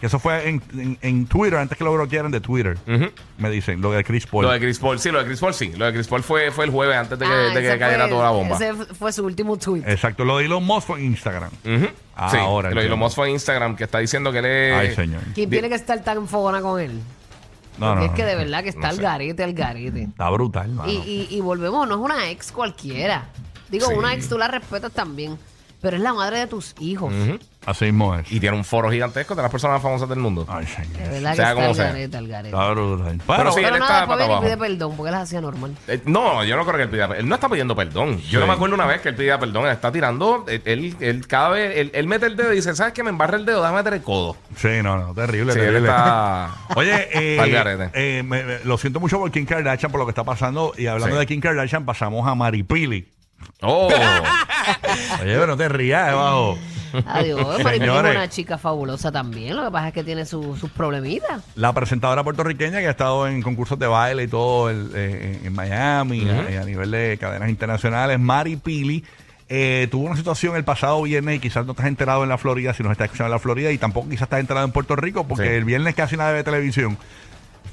Que 0.00 0.06
eso 0.06 0.18
fue 0.18 0.48
en, 0.48 0.62
en- 0.76 0.98
en 1.02 1.26
Twitter, 1.26 1.58
antes 1.58 1.76
que 1.76 1.84
lo 1.84 1.92
bloquearan 1.92 2.30
de 2.30 2.40
Twitter. 2.40 2.78
Ujú. 2.88 3.10
Me 3.38 3.50
dicen, 3.50 3.82
lo 3.82 3.92
de 3.92 4.02
Chris 4.02 4.26
Paul. 4.26 4.46
Lo 4.46 4.50
de 4.50 4.58
Chris 4.58 4.78
Paul, 4.78 4.98
sí, 4.98 5.10
lo 5.10 5.18
de 5.18 5.26
Chris 5.26 5.40
Paul, 5.40 5.52
sí. 5.54 5.72
Lo 5.76 5.84
de 5.84 5.92
Chris 5.92 6.08
Paul 6.08 6.22
fue, 6.22 6.50
fue 6.50 6.64
el 6.64 6.70
jueves 6.70 6.96
antes 6.96 7.18
de 7.18 7.26
que, 7.26 7.30
Ah, 7.30 7.36
de 7.36 7.60
que 7.60 7.68
ese 7.68 7.78
cayera 7.78 8.04
fue- 8.04 8.10
toda 8.10 8.24
la 8.24 8.30
bomba. 8.30 8.56
Ese 8.56 8.72
fue 8.94 9.12
su 9.12 9.24
último 9.26 9.58
tweet. 9.58 9.82
Exacto, 9.86 10.24
lo 10.24 10.38
de 10.38 10.46
Elon 10.46 10.64
Musk 10.64 10.86
fue 10.86 11.00
en 11.00 11.04
Instagram. 11.06 11.50
Ujú. 11.64 11.88
Ah, 12.16 12.30
sí, 12.30 12.36
ahora 12.38 12.70
lo 12.70 12.74
de 12.76 12.80
entiendo. 12.80 12.80
Elon 12.82 12.98
Musk 12.98 13.14
fue 13.16 13.28
en 13.28 13.34
Instagram 13.34 13.76
que 13.76 13.84
está 13.84 13.98
diciendo 13.98 14.32
que 14.32 14.40
le. 14.40 14.74
Ay, 14.74 14.94
señor. 14.94 15.20
¿Quién 15.34 15.50
tiene 15.50 15.68
que 15.68 15.74
estar 15.74 16.02
tan 16.02 16.16
enfogona 16.18 16.62
con 16.62 16.80
él? 16.80 16.98
No, 17.78 17.88
Porque 17.94 18.06
no. 18.06 18.10
es 18.10 18.16
que 18.16 18.22
no. 18.22 18.28
de 18.28 18.34
verdad 18.36 18.62
que 18.62 18.68
está 18.70 18.80
No 18.80 18.88
al 18.88 18.96
sé. 18.96 19.02
garete, 19.02 19.44
al 19.44 19.52
garete. 19.54 20.02
Está 20.04 20.28
brutal, 20.30 20.70
mano. 20.70 20.90
Y, 20.90 20.96
y, 20.96 21.26
y 21.30 21.40
volvemos, 21.40 21.86
no 21.88 21.94
es 21.96 22.00
una 22.00 22.30
ex 22.30 22.52
cualquiera. 22.52 23.28
Digo, 23.70 23.86
Sí. 23.88 23.94
una 23.94 24.12
ex 24.14 24.28
tú 24.28 24.36
la 24.36 24.48
respetas 24.48 24.92
también, 24.92 25.38
pero 25.80 25.96
es 25.96 26.02
la 26.02 26.12
madre 26.14 26.38
de 26.40 26.46
tus 26.46 26.74
hijos. 26.80 27.12
Ujú. 27.12 27.38
Así 27.66 27.84
mismo 27.86 28.14
es. 28.14 28.30
Y 28.32 28.40
tiene 28.40 28.56
un 28.56 28.64
foro 28.64 28.90
gigantesco 28.90 29.34
de 29.34 29.42
las 29.42 29.50
personas 29.50 29.74
más 29.74 29.82
famosas 29.82 30.08
del 30.08 30.18
mundo. 30.18 30.46
Ay, 30.48 30.66
señor. 30.66 30.96
De 30.96 31.08
verdad 31.10 31.30
que 31.32 31.36
Sea 31.36 31.50
está 31.50 31.54
como 31.54 31.74
sea. 31.74 31.84
garete, 31.88 32.16
al 32.16 32.26
garete. 32.28 32.48
Está 32.56 32.70
brutal. 32.70 33.04
Pero 33.18 33.24
Bueno, 33.26 33.52
sí, 33.52 33.60
Pero 33.62 33.74
él 33.74 33.80
nada, 33.80 33.84
está 33.84 33.96
después 34.00 34.06
pata 34.08 34.16
viene 34.16 34.24
y 34.24 34.24
abajo. 34.32 34.44
pide 34.44 34.56
perdón 34.56 34.96
porque 34.96 35.12
las 35.12 35.22
hacía 35.22 35.40
normal. 35.42 35.76
Eh, 35.86 36.00
no, 36.06 36.42
yo 36.44 36.56
no 36.56 36.64
creo 36.64 36.76
que 36.78 36.82
él 36.84 36.88
pida 36.88 37.04
Él 37.18 37.28
no 37.28 37.34
está 37.34 37.48
pidiendo 37.50 37.76
perdón. 37.76 38.16
Yo 38.22 38.28
Sí. 38.30 38.36
no 38.38 38.46
me 38.46 38.54
acuerdo 38.54 38.74
una 38.76 38.86
vez 38.86 39.02
que 39.02 39.10
él 39.10 39.14
pida 39.14 39.38
perdón. 39.38 39.66
Él 39.66 39.72
está 39.72 39.92
tirando. 39.92 40.46
Él, 40.48 40.62
él, 40.64 40.96
él 41.00 41.26
cada 41.26 41.50
vez. 41.50 41.76
Él, 41.76 41.90
él 41.92 42.06
mete 42.06 42.24
el 42.26 42.36
dedo 42.36 42.50
y 42.52 42.56
dice: 42.56 42.74
¿Sabes 42.74 42.94
qué? 42.94 43.02
Me 43.02 43.10
embarra 43.10 43.36
el 43.36 43.44
dedo, 43.44 43.60
déjame 43.60 43.76
meter 43.78 43.92
el 43.92 44.02
codo. 44.02 44.36
Sí, 44.56 44.68
no, 44.82 44.96
no, 44.96 45.12
terrible, 45.12 45.52
Sí, 45.52 45.58
él 45.58 45.66
terrible. 45.66 45.88
está. 45.90 46.50
Oye, 46.76 47.08
eh, 47.12 47.40
Al 47.40 47.50
garete. 47.50 47.90
eh, 47.92 48.22
me- 48.22 48.42
me- 48.42 48.58
lo 48.64 48.78
siento 48.78 49.00
mucho 49.00 49.18
por 49.18 49.30
Kim 49.30 49.44
Kardashian, 49.44 49.92
por 49.92 49.98
lo 50.00 50.06
que 50.06 50.12
está 50.12 50.24
pasando. 50.24 50.72
Y 50.78 50.86
hablando 50.86 51.16
Sí. 51.16 51.20
de 51.20 51.26
Kim 51.26 51.40
Kardashian, 51.42 51.84
pasamos 51.84 52.26
a 52.26 52.34
Maripili. 52.34 53.06
Oh, 53.62 53.88
Oye, 55.22 55.34
pero 55.34 55.46
no 55.48 55.56
te 55.56 55.68
rías, 55.68 56.06
debajo. 56.08 56.58
Adiós, 57.06 57.40
Maripili 57.62 57.70
es 57.74 57.78
Señores. 57.78 58.16
una 58.16 58.28
chica 58.28 58.58
fabulosa 58.58 59.12
también. 59.12 59.54
Lo 59.56 59.64
que 59.64 59.70
pasa 59.70 59.88
es 59.88 59.94
que 59.94 60.02
tiene 60.02 60.24
su- 60.26 60.56
sus 60.56 60.70
problemitas. 60.70 61.42
La 61.54 61.72
presentadora 61.72 62.24
puertorriqueña 62.24 62.80
que 62.80 62.88
ha 62.88 62.90
estado 62.90 63.28
en 63.28 63.42
concursos 63.42 63.78
de 63.78 63.86
baile 63.86 64.24
y 64.24 64.28
todo 64.28 64.70
el- 64.70 64.90
eh, 64.94 65.40
en 65.44 65.52
Miami, 65.52 66.28
a- 66.28 66.50
y 66.50 66.56
a, 66.56 66.64
nivel 66.64 66.90
de 66.90 67.16
cadenas 67.20 67.48
internacionales, 67.48 68.18
Mari 68.18 68.56
Pili. 68.56 69.04
eh, 69.52 69.88
tuvo 69.90 70.06
una 70.06 70.16
situación 70.16 70.54
el 70.54 70.62
pasado 70.62 71.02
viernes 71.02 71.36
y 71.36 71.40
quizás 71.40 71.66
no 71.66 71.72
estás 71.72 71.86
enterado 71.86 72.22
en 72.22 72.28
la 72.28 72.38
Florida, 72.38 72.72
si 72.72 72.84
nos 72.84 72.92
estás 72.92 73.06
escuchando 73.06 73.26
en 73.26 73.32
la 73.32 73.38
Florida, 73.40 73.72
y 73.72 73.78
tampoco 73.78 74.08
quizás 74.08 74.22
estás 74.22 74.38
enterado 74.38 74.64
en 74.64 74.70
Puerto 74.72 74.94
Rico, 74.94 75.26
porque 75.26 75.48
Sí. 75.48 75.54
el 75.54 75.64
viernes 75.64 75.96
casi 75.96 76.16
nadie 76.16 76.34
ve 76.34 76.44
televisión. 76.44 76.96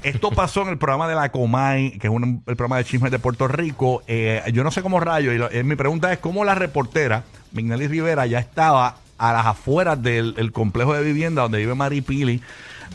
Esto 0.02 0.30
pasó 0.30 0.62
en 0.62 0.68
el 0.68 0.78
programa 0.78 1.08
de 1.08 1.14
la 1.14 1.30
Comay, 1.30 1.98
que 1.98 2.06
es 2.06 2.12
un- 2.12 2.42
el 2.46 2.56
programa 2.56 2.76
de 2.78 2.84
chismes 2.84 3.10
de 3.10 3.18
Puerto 3.18 3.48
Rico. 3.48 4.02
Eh, 4.06 4.42
yo 4.52 4.62
no 4.64 4.70
sé 4.70 4.82
cómo 4.82 5.00
rayo, 5.00 5.32
y 5.32 5.38
lo- 5.38 5.50
eh, 5.50 5.64
mi 5.64 5.76
pregunta 5.76 6.12
es 6.12 6.18
cómo 6.18 6.44
la 6.44 6.54
reportera, 6.54 7.24
Mignali 7.52 7.88
Rivera, 7.88 8.26
ya 8.26 8.38
estaba 8.38 8.96
a 9.18 9.32
las 9.32 9.46
afueras 9.46 10.00
del 10.00 10.34
el 10.38 10.52
complejo 10.52 10.94
de 10.94 11.02
vivienda 11.02 11.42
donde 11.42 11.58
vive 11.58 11.74
Maripili. 11.74 12.40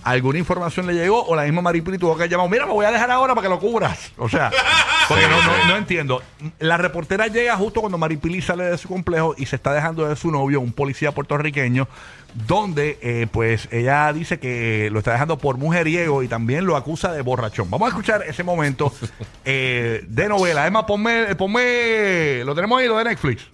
¿Alguna 0.03 0.39
información 0.39 0.87
le 0.87 0.93
llegó 0.93 1.23
o 1.23 1.35
la 1.35 1.43
misma 1.43 1.61
Maripili 1.61 1.97
tuvo 1.97 2.17
que 2.17 2.27
llamar? 2.27 2.49
Mira, 2.49 2.65
me 2.65 2.73
voy 2.73 2.85
a 2.85 2.91
dejar 2.91 3.09
ahora 3.11 3.33
para 3.33 3.45
que 3.45 3.49
lo 3.49 3.59
cubras. 3.59 4.11
O 4.17 4.27
sea, 4.27 4.51
porque 5.07 5.27
no, 5.27 5.41
no, 5.41 5.67
no 5.67 5.77
entiendo. 5.77 6.21
La 6.59 6.77
reportera 6.77 7.27
llega 7.27 7.55
justo 7.55 7.81
cuando 7.81 7.97
Maripili 7.97 8.41
sale 8.41 8.65
de 8.65 8.77
su 8.77 8.87
complejo 8.87 9.35
y 9.37 9.45
se 9.45 9.55
está 9.55 9.73
dejando 9.73 10.07
de 10.07 10.15
su 10.15 10.31
novio, 10.31 10.59
un 10.59 10.73
policía 10.73 11.11
puertorriqueño, 11.11 11.87
donde 12.47 12.97
eh, 13.01 13.27
pues 13.31 13.67
ella 13.71 14.11
dice 14.11 14.39
que 14.39 14.89
lo 14.91 14.99
está 14.99 15.11
dejando 15.13 15.37
por 15.37 15.57
mujeriego 15.57 16.23
y 16.23 16.27
también 16.27 16.65
lo 16.65 16.75
acusa 16.75 17.11
de 17.11 17.21
borrachón. 17.21 17.69
Vamos 17.69 17.87
a 17.87 17.89
escuchar 17.89 18.23
ese 18.23 18.43
momento 18.43 18.91
eh, 19.45 20.03
de 20.07 20.29
novela. 20.29 20.61
Además, 20.61 20.83
ponme, 20.85 21.35
ponme, 21.35 22.43
lo 22.43 22.55
tenemos 22.55 22.79
ahí, 22.79 22.87
lo 22.87 22.97
de 22.97 23.03
Netflix. 23.05 23.47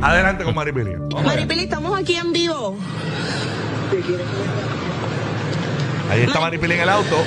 Adelante 0.00 0.42
con 0.42 0.54
Maripili. 0.54 0.96
Maripili, 1.24 1.64
estamos 1.64 1.96
aquí 1.96 2.16
en 2.16 2.32
vivo. 2.32 2.76
Ahí 6.12 6.24
está 6.24 6.40
Maripili 6.40 6.74
en 6.74 6.80
el 6.80 6.88
auto. 6.90 7.24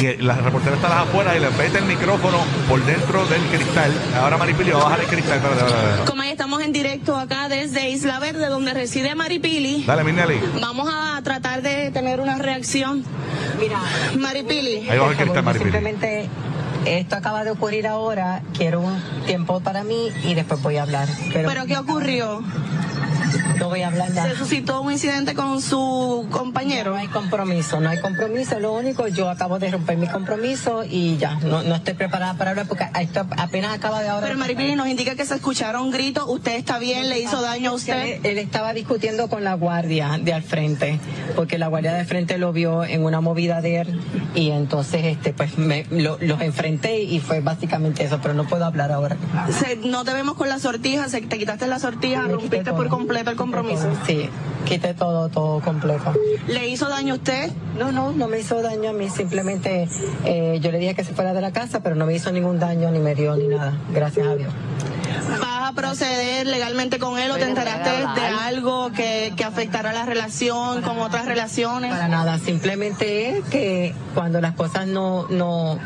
Y 0.00 0.16
la 0.20 0.34
reportera 0.34 0.74
está 0.74 0.88
a 0.88 0.90
las 0.90 1.08
afueras 1.08 1.36
y 1.36 1.38
le 1.38 1.48
mete 1.50 1.78
el 1.78 1.84
micrófono 1.84 2.38
por 2.68 2.84
dentro 2.84 3.24
del 3.26 3.40
cristal. 3.42 3.92
Ahora 4.16 4.36
Maripili 4.36 4.72
va 4.72 4.80
a 4.80 4.84
bajar 4.84 5.00
el 5.00 5.06
cristal. 5.06 5.36
Espérate, 5.36 5.60
espérate, 5.60 5.84
espérate. 5.84 6.10
Como 6.10 6.22
ahí 6.22 6.30
estamos 6.30 6.60
en 6.62 6.72
directo 6.72 7.16
acá 7.16 7.48
desde 7.48 7.88
Isla 7.90 8.18
Verde, 8.18 8.48
donde 8.48 8.74
reside 8.74 9.14
Maripili. 9.14 9.84
Dale, 9.84 10.02
Minelli. 10.02 10.40
Vamos 10.60 10.92
a 10.92 11.22
tratar 11.22 11.62
de 11.62 11.92
tener 11.92 12.18
una 12.18 12.36
reacción. 12.36 13.04
Mira, 13.60 13.78
Maripili. 14.18 14.88
Ahí 14.90 14.98
baja 14.98 15.12
el 15.12 15.16
cristal, 15.18 15.44
Maripili. 15.44 15.70
simplemente 15.70 16.28
esto 16.84 17.14
acaba 17.14 17.44
de 17.44 17.52
ocurrir 17.52 17.86
ahora, 17.86 18.42
quiero 18.54 18.80
un 18.80 19.00
tiempo 19.24 19.60
para 19.60 19.84
mí 19.84 20.10
y 20.24 20.34
después 20.34 20.60
voy 20.62 20.78
a 20.78 20.82
hablar. 20.82 21.06
Pero, 21.32 21.48
¿Pero 21.48 21.66
qué 21.66 21.76
ocurrió? 21.76 22.42
No 23.58 23.68
voy 23.68 23.82
a 23.82 23.88
hablar 23.88 24.08
Se 24.08 24.14
nada. 24.14 24.34
suscitó 24.36 24.80
un 24.82 24.92
incidente 24.92 25.34
con 25.34 25.60
su 25.62 26.26
compañero. 26.30 26.90
No 26.92 26.96
hay 26.96 27.08
compromiso, 27.08 27.80
no 27.80 27.88
hay 27.90 27.98
compromiso. 28.00 28.58
Lo 28.58 28.72
único, 28.74 29.08
yo 29.08 29.28
acabo 29.30 29.58
de 29.58 29.70
romper 29.70 29.96
mi 29.96 30.06
compromiso 30.08 30.84
y 30.88 31.16
ya, 31.16 31.34
no, 31.44 31.62
no 31.62 31.74
estoy 31.74 31.94
preparada 31.94 32.34
para 32.34 32.50
hablar 32.50 32.66
porque 32.66 32.86
esto 33.00 33.26
apenas 33.36 33.74
acaba 33.74 34.02
de 34.02 34.08
ahora. 34.08 34.26
Pero 34.26 34.38
Maripili 34.38 34.74
nos 34.74 34.88
indica 34.88 35.14
que 35.14 35.24
se 35.24 35.34
escucharon 35.34 35.90
gritos. 35.90 36.24
¿Usted 36.28 36.56
está 36.56 36.78
bien? 36.78 37.08
¿Le 37.08 37.20
hizo 37.20 37.40
daño 37.40 37.70
a 37.70 37.74
usted? 37.74 38.16
Él, 38.16 38.20
él 38.24 38.38
estaba 38.38 38.72
discutiendo 38.74 39.28
con 39.28 39.44
la 39.44 39.54
guardia 39.54 40.18
de 40.22 40.32
al 40.32 40.42
frente, 40.42 40.98
porque 41.36 41.58
la 41.58 41.68
guardia 41.68 41.92
de 41.94 42.04
frente 42.04 42.38
lo 42.38 42.52
vio 42.52 42.84
en 42.84 43.04
una 43.04 43.20
movida 43.20 43.60
de 43.60 43.80
él 43.80 44.00
y 44.34 44.50
entonces 44.50 45.04
este 45.04 45.32
pues 45.32 45.58
me, 45.58 45.84
lo- 45.90 46.18
los 46.20 46.40
enfrenté 46.40 47.02
y 47.02 47.20
fue 47.20 47.40
básicamente 47.40 48.04
eso, 48.04 48.18
pero 48.22 48.34
no 48.34 48.44
puedo 48.44 48.64
hablar 48.64 48.92
ahora. 48.92 49.16
Se- 49.58 49.76
no 49.76 50.04
te 50.04 50.12
vemos 50.14 50.34
con 50.34 50.48
la 50.48 50.58
sortija. 50.58 51.08
Se, 51.08 51.20
te 51.20 51.38
quitaste 51.38 51.66
la 51.66 51.78
sortija. 51.78 52.22
Rompiste 52.22 52.70
por 52.72 52.86
todo. 52.86 52.90
Completo 53.22 53.30
el 53.30 53.36
compromiso. 53.36 53.88
Sí, 54.06 54.28
quité 54.64 54.94
todo, 54.94 55.28
todo 55.28 55.60
completo. 55.60 56.12
¿Le 56.48 56.68
hizo 56.68 56.88
daño 56.88 57.14
a 57.14 57.16
usted? 57.16 57.50
No, 57.78 57.92
no, 57.92 58.12
no 58.12 58.28
me 58.28 58.40
hizo 58.40 58.60
daño 58.62 58.90
a 58.90 58.92
mí, 58.92 59.08
simplemente 59.10 59.88
eh, 60.24 60.58
yo 60.60 60.72
le 60.72 60.78
dije 60.78 60.94
que 60.94 61.04
se 61.04 61.14
fuera 61.14 61.32
de 61.32 61.40
la 61.40 61.52
casa, 61.52 61.82
pero 61.82 61.94
no 61.94 62.06
me 62.06 62.14
hizo 62.14 62.32
ningún 62.32 62.58
daño, 62.58 62.90
ni 62.90 62.98
me 62.98 63.14
dio, 63.14 63.36
ni 63.36 63.48
nada, 63.48 63.74
gracias 63.92 64.26
a 64.26 64.36
Dios. 64.36 64.52
¿Vas 65.40 65.70
a 65.70 65.72
proceder 65.74 66.46
legalmente 66.46 66.98
con 66.98 67.18
él 67.18 67.30
o 67.30 67.36
te 67.36 67.44
enteraste 67.44 67.90
de 68.20 68.26
algo 68.26 68.90
que, 68.92 69.32
que 69.36 69.44
afectará 69.44 69.92
la 69.92 70.04
relación 70.04 70.82
con 70.82 70.98
otras 70.98 71.26
relaciones? 71.26 71.92
Para 71.92 72.08
nada, 72.08 72.38
simplemente 72.38 73.38
es 73.38 73.44
que 73.44 73.94
cuando 74.14 74.40
las 74.40 74.54
cosas 74.54 74.86
no, 74.86 75.26
no, 75.28 75.78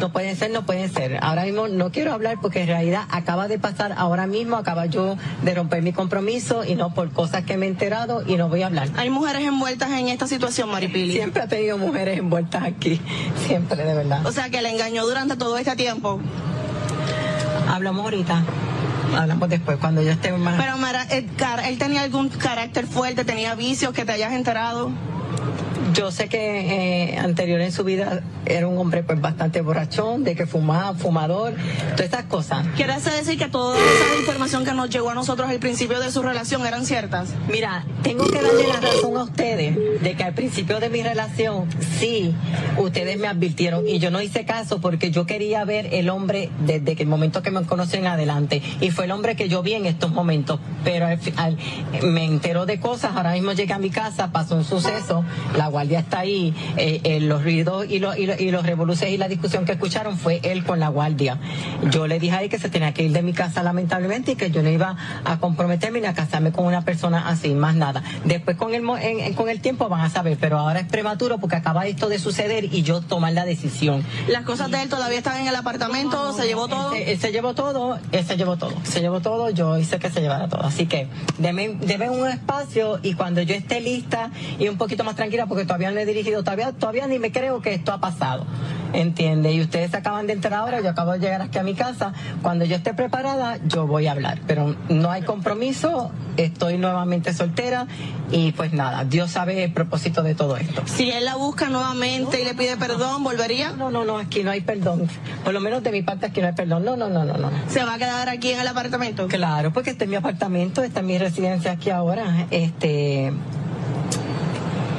no 0.00 0.12
pueden 0.12 0.34
ser, 0.34 0.50
no 0.50 0.64
pueden 0.64 0.92
ser. 0.92 1.18
Ahora 1.22 1.44
mismo 1.44 1.68
no 1.68 1.92
quiero 1.92 2.12
hablar 2.12 2.38
porque 2.40 2.62
en 2.62 2.68
realidad 2.68 3.04
acaba 3.10 3.46
de 3.48 3.58
pasar 3.58 3.94
ahora 3.96 4.26
mismo, 4.26 4.56
acaba 4.56 4.86
yo 4.86 5.16
de 5.42 5.54
romper 5.54 5.82
mi 5.82 5.92
compromiso 5.92 6.64
y 6.64 6.74
no 6.74 6.94
por 6.94 7.12
cosas 7.12 7.44
que 7.44 7.56
me 7.56 7.66
he 7.66 7.68
enterado 7.68 8.22
y 8.26 8.36
no 8.36 8.48
voy 8.48 8.62
a 8.62 8.66
hablar. 8.66 8.88
Hay 8.96 9.10
mujeres 9.10 9.46
envueltas 9.46 9.90
en 9.90 10.08
esta 10.08 10.26
situación, 10.26 10.70
Maripili. 10.70 11.12
Siempre 11.12 11.42
ha 11.42 11.48
tenido 11.48 11.78
mujeres 11.78 12.18
envueltas 12.18 12.64
aquí, 12.64 13.00
siempre, 13.46 13.84
de 13.84 13.94
verdad. 13.94 14.26
O 14.26 14.32
sea, 14.32 14.48
que 14.50 14.62
le 14.62 14.70
engañó 14.70 15.04
durante 15.06 15.36
todo 15.36 15.58
este 15.58 15.76
tiempo. 15.76 16.18
Hablamos 17.68 18.04
ahorita. 18.04 18.42
Hablamos 19.16 19.48
después, 19.48 19.76
cuando 19.78 20.02
yo 20.02 20.12
esté 20.12 20.32
más... 20.32 20.60
Pero 20.60 20.76
Mara, 20.78 21.02
el 21.10 21.28
él 21.66 21.78
tenía 21.78 22.02
algún 22.02 22.28
carácter 22.28 22.86
fuerte, 22.86 23.24
tenía 23.24 23.54
vicios 23.54 23.92
que 23.92 24.04
te 24.04 24.12
hayas 24.12 24.32
enterado. 24.32 24.92
Yo 25.92 26.10
sé 26.10 26.28
que 26.28 27.12
eh, 27.14 27.18
anterior 27.18 27.60
en 27.60 27.72
su 27.72 27.84
vida 27.84 28.22
era 28.46 28.66
un 28.68 28.78
hombre 28.78 29.02
pues 29.02 29.20
bastante 29.20 29.60
borrachón, 29.60 30.24
de 30.24 30.34
que 30.36 30.46
fumaba, 30.46 30.94
fumador, 30.94 31.54
todas 31.92 32.00
estas 32.00 32.24
cosas. 32.24 32.66
¿Quieres 32.76 33.04
decir 33.04 33.38
que 33.38 33.48
toda 33.48 33.76
esa 33.76 34.18
información 34.20 34.64
que 34.64 34.72
nos 34.72 34.88
llegó 34.90 35.10
a 35.10 35.14
nosotros 35.14 35.48
al 35.50 35.58
principio 35.58 35.98
de 36.00 36.10
su 36.12 36.22
relación 36.22 36.66
eran 36.66 36.86
ciertas? 36.86 37.30
Mira, 37.48 37.84
tengo 38.02 38.26
que 38.26 38.40
darle 38.40 38.68
la 38.68 38.80
razón 38.80 39.16
a 39.16 39.24
ustedes 39.24 39.76
de 40.02 40.14
que 40.14 40.22
al 40.22 40.34
principio 40.34 40.80
de 40.80 40.90
mi 40.90 41.02
relación, 41.02 41.66
sí, 41.98 42.34
ustedes 42.78 43.18
me 43.18 43.26
advirtieron 43.28 43.86
y 43.88 43.98
yo 43.98 44.10
no 44.10 44.20
hice 44.22 44.44
caso 44.44 44.80
porque 44.80 45.10
yo 45.10 45.26
quería 45.26 45.64
ver 45.64 45.88
el 45.92 46.08
hombre 46.08 46.50
desde 46.60 46.94
que 46.96 47.02
el 47.02 47.08
momento 47.08 47.42
que 47.42 47.50
me 47.50 47.62
conocen 47.64 48.06
adelante 48.06 48.62
y 48.80 48.90
fue 48.90 49.06
el 49.06 49.10
hombre 49.10 49.34
que 49.36 49.48
yo 49.48 49.62
vi 49.62 49.74
en 49.74 49.86
estos 49.86 50.12
momentos, 50.12 50.60
pero 50.84 51.06
al 51.06 51.18
al- 51.36 51.58
me 52.02 52.24
entero 52.24 52.66
de 52.66 52.78
cosas, 52.80 53.12
ahora 53.16 53.32
mismo 53.32 53.52
llegué 53.52 53.72
a 53.72 53.78
mi 53.78 53.90
casa, 53.90 54.30
pasó 54.32 54.54
un 54.56 54.64
suceso, 54.64 55.24
la 55.56 55.68
guardia 55.80 56.00
está 56.00 56.18
ahí, 56.20 56.54
eh, 56.76 57.00
eh, 57.04 57.20
los 57.20 57.42
ruidos 57.42 57.86
y, 57.88 58.00
los 58.00 58.18
y, 58.18 58.26
los- 58.26 58.38
y 58.38 58.50
los 58.50 58.66
revoluciones 58.66 59.14
y 59.14 59.16
la 59.16 59.28
discusión 59.28 59.64
que 59.64 59.72
escucharon 59.72 60.18
fue 60.18 60.38
él 60.42 60.62
con 60.62 60.78
la 60.78 60.88
guardia. 60.88 61.38
Yo 61.90 62.06
le 62.06 62.18
dije 62.20 62.36
a 62.36 62.42
él 62.42 62.50
que 62.50 62.58
se 62.58 62.68
tenía 62.68 62.92
que 62.92 63.02
ir 63.04 63.12
de 63.12 63.22
mi 63.22 63.32
casa 63.32 63.62
lamentablemente 63.62 64.32
y 64.32 64.36
que 64.36 64.50
yo 64.50 64.62
no 64.62 64.68
iba 64.68 64.94
a 65.24 65.38
comprometerme 65.38 66.00
ni 66.02 66.06
a 66.06 66.12
casarme 66.12 66.52
con 66.52 66.66
una 66.66 66.82
persona 66.84 67.28
así, 67.28 67.54
más 67.54 67.74
nada. 67.76 68.02
Después 68.26 68.58
con 68.58 68.74
el, 68.74 68.82
en- 69.00 69.20
en- 69.20 69.32
con 69.34 69.48
el 69.48 69.60
tiempo 69.62 69.88
van 69.88 70.02
a 70.02 70.10
saber, 70.10 70.36
pero 70.38 70.58
ahora 70.58 70.80
es 70.80 70.86
prematuro 70.86 71.38
porque 71.38 71.56
acaba 71.56 71.86
esto 71.86 72.10
de 72.10 72.18
suceder 72.18 72.64
y 72.66 72.82
yo 72.82 73.00
tomar 73.00 73.32
la 73.32 73.46
decisión. 73.46 74.04
Las 74.28 74.44
cosas 74.44 74.70
de 74.70 74.82
él 74.82 74.90
todavía 74.90 75.16
están 75.18 75.40
en 75.40 75.46
el 75.48 75.56
apartamento, 75.56 76.34
se 76.34 76.46
llevó 76.46 76.68
todo. 76.68 76.92
Él, 76.94 77.04
se- 77.04 77.12
él 77.12 77.18
se 77.20 77.32
llevó 77.32 77.54
todo, 77.54 77.98
él 78.12 78.24
se 78.26 78.36
llevó 78.36 78.56
todo, 78.58 78.74
se 78.82 79.00
llevó 79.00 79.20
todo, 79.20 79.48
yo 79.48 79.78
hice 79.78 79.98
que 79.98 80.10
se 80.10 80.20
llevara 80.20 80.46
todo. 80.48 80.62
Así 80.62 80.84
que 80.84 81.08
deme, 81.38 81.70
deme 81.80 82.10
un 82.10 82.28
espacio 82.28 83.00
y 83.02 83.14
cuando 83.14 83.40
yo 83.40 83.54
esté 83.54 83.80
lista 83.80 84.30
y 84.58 84.68
un 84.68 84.76
poquito 84.76 85.04
más 85.04 85.16
tranquila, 85.16 85.46
porque 85.46 85.64
todavía 85.70 85.92
no 85.92 86.00
he 86.00 86.04
dirigido, 86.04 86.42
todavía, 86.42 86.72
todavía 86.72 87.06
ni 87.06 87.20
me 87.20 87.30
creo 87.30 87.62
que 87.62 87.72
esto 87.72 87.92
ha 87.92 88.00
pasado. 88.00 88.44
¿Entiende? 88.92 89.52
Y 89.52 89.60
ustedes 89.60 89.92
se 89.92 89.98
acaban 89.98 90.26
de 90.26 90.32
enterar 90.32 90.58
ahora, 90.58 90.80
yo 90.80 90.90
acabo 90.90 91.12
de 91.12 91.20
llegar 91.20 91.42
aquí 91.42 91.58
a 91.58 91.62
mi 91.62 91.74
casa. 91.74 92.12
Cuando 92.42 92.64
yo 92.64 92.74
esté 92.74 92.92
preparada, 92.92 93.60
yo 93.64 93.86
voy 93.86 94.08
a 94.08 94.10
hablar. 94.10 94.40
Pero 94.48 94.74
no 94.88 95.12
hay 95.12 95.22
compromiso, 95.22 96.10
estoy 96.36 96.76
nuevamente 96.76 97.32
soltera 97.32 97.86
y 98.32 98.50
pues 98.50 98.72
nada, 98.72 99.04
Dios 99.04 99.30
sabe 99.30 99.62
el 99.62 99.72
propósito 99.72 100.24
de 100.24 100.34
todo 100.34 100.56
esto. 100.56 100.82
Si 100.86 101.08
él 101.08 101.24
la 101.24 101.36
busca 101.36 101.68
nuevamente 101.68 102.42
y 102.42 102.44
le 102.44 102.54
pide 102.54 102.76
perdón, 102.76 103.22
¿volvería? 103.22 103.70
No, 103.70 103.92
no, 103.92 104.04
no, 104.04 104.18
aquí 104.18 104.42
no 104.42 104.50
hay 104.50 104.62
perdón. 104.62 105.08
Por 105.44 105.54
lo 105.54 105.60
menos 105.60 105.84
de 105.84 105.92
mi 105.92 106.02
parte 106.02 106.26
aquí 106.26 106.40
no 106.40 106.48
hay 106.48 106.54
perdón. 106.54 106.84
No, 106.84 106.96
no, 106.96 107.08
no, 107.08 107.24
no, 107.24 107.36
no. 107.36 107.48
¿Se 107.68 107.84
va 107.84 107.94
a 107.94 107.98
quedar 107.98 108.28
aquí 108.28 108.50
en 108.50 108.58
el 108.58 108.66
apartamento? 108.66 109.28
Claro, 109.28 109.72
porque 109.72 109.90
este 109.90 110.02
es 110.02 110.10
mi 110.10 110.16
apartamento, 110.16 110.82
esta 110.82 110.98
es 110.98 111.06
mi 111.06 111.16
residencia 111.16 111.70
aquí 111.70 111.90
ahora. 111.90 112.48
Este. 112.50 113.32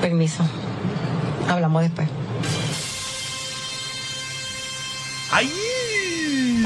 Permiso. 0.02 0.44
Hablamos 1.48 1.84
después. 1.84 2.10
¡Ay! 5.32 5.50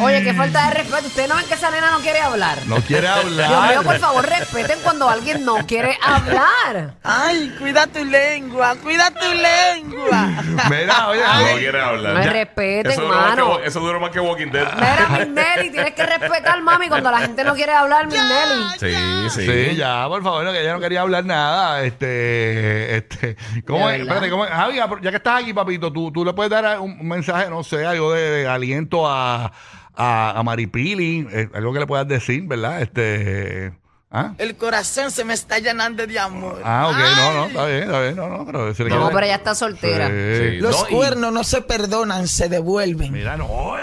Oye, 0.02 0.24
qué 0.24 0.34
falta 0.34 0.66
de 0.70 0.72
respeto. 0.75 1.08
Ustedes 1.08 1.30
no 1.30 1.36
ven 1.36 1.46
que 1.46 1.54
esa 1.54 1.72
nena 1.72 1.92
no 1.92 2.00
quiere 2.00 2.20
hablar. 2.22 2.58
No 2.66 2.78
quiere 2.82 3.08
hablar. 3.08 3.50
Dios 3.50 3.68
mío, 3.70 3.84
por 3.84 4.00
favor, 4.00 4.25
respeten 4.28 4.80
cuando 4.84 5.10
alguien 5.10 5.46
no 5.46 5.56
quiere 5.66 5.98
hablar. 6.02 6.96
Ay, 7.04 7.56
cuida 7.60 7.88
tu 7.88 8.04
lengua, 8.04 8.75
cuida 8.82 9.12
tu 9.12 9.25
lengua. 9.34 10.28
Mira, 10.70 11.08
oye, 11.10 11.22
No 11.22 11.58
quiere 11.60 11.82
hablar. 11.82 12.14
Me 12.16 12.25
Ya. 12.25 12.32
respeten, 12.34 12.92
eso 12.92 13.02
duró, 13.02 13.16
más 13.16 13.24
que, 13.25 13.30
mano. 13.42 13.50
Wa- 13.56 13.64
eso 13.64 13.80
duró 13.80 14.00
más 14.00 14.10
que 14.12 14.20
Walking 14.20 14.52
Dead. 14.52 14.68
Mira, 14.75 15.08
Miss 15.20 15.28
Nelly, 15.30 15.70
tienes 15.72 15.94
que 15.94 16.06
respetar, 16.06 16.62
mami, 16.62 16.88
cuando 16.90 17.12
la 17.12 17.20
gente 17.20 17.44
no 17.44 17.54
quiere 17.56 17.74
hablar, 17.74 18.08
Miss 18.08 18.22
Nelly. 18.22 18.64
Sí, 18.80 19.30
sí. 19.30 19.46
Sí, 19.46 19.75
ya, 19.75 20.08
por 20.08 20.24
favor, 20.24 20.52
que 20.52 20.62
ella 20.62 20.74
no 20.74 20.80
quería 20.80 21.02
hablar 21.02 21.25
nada. 21.25 21.84
Este, 21.84 22.98
este, 22.98 23.36
¿cómo 23.66 23.88
De 23.88 23.96
es? 23.96 24.00
verdad. 24.00 24.16
Espérate, 24.16 24.30
¿cómo 24.30 24.46
es? 24.46 24.52
Javi, 24.52 24.75
ya 25.02 25.12
que 25.12 25.18
estás 25.18 25.42
aquí, 25.42 25.54
papito, 25.54 25.92
tú, 25.92 26.12
tú 26.12 26.25
le 26.25 26.34
puedes 26.34 26.50
dar 26.52 26.80
un 26.80 27.08
mensaje, 27.08 27.50
no 27.50 27.64
sé, 27.64 27.86
algo 27.86 28.12
de, 28.14 28.22
de 28.22 28.48
aliento 28.48 29.08
a, 29.08 29.52
a, 29.98 30.34
a 30.38 30.44
Maripili, 30.44 31.28
eh, 31.32 31.50
algo 31.54 31.74
que 31.74 31.80
le 31.80 31.88
puedas 31.88 32.08
decir, 32.08 32.44
¿verdad? 32.48 32.82
Este, 32.82 33.74
¿ah? 34.12 34.34
El 34.38 34.56
corazón 34.56 35.12
se 35.12 35.24
me 35.25 35.34
está 35.34 35.60
llenando 35.60 36.06
de 36.06 36.20
amor. 36.20 36.62
Ah, 36.64 36.88
ok, 36.90 36.98
no, 36.98 37.34
no, 37.34 37.46
está 37.48 37.66
bien, 37.66 37.84
está 37.84 38.02
bien, 38.02 38.16
no, 38.16 38.28
no, 38.30 38.46
pero 38.46 38.74
se 38.74 38.84
le 38.84 38.90
No, 38.90 39.10
pero 39.10 39.25
ella 39.25 39.36
está 39.36 39.56
soltera. 39.56 40.08
Sí. 40.08 40.52
Sí. 40.52 40.58
Los 40.58 40.82
No, 40.84 40.90
y- 40.90 40.94
cuernos 40.94 41.32
no 41.34 41.44
se 41.44 41.62
perdonan, 41.62 42.28
se 42.28 42.50
devuelven. 42.50 43.12
Mira, 43.12 43.38
no, 43.38 43.78
eh. 43.78 43.82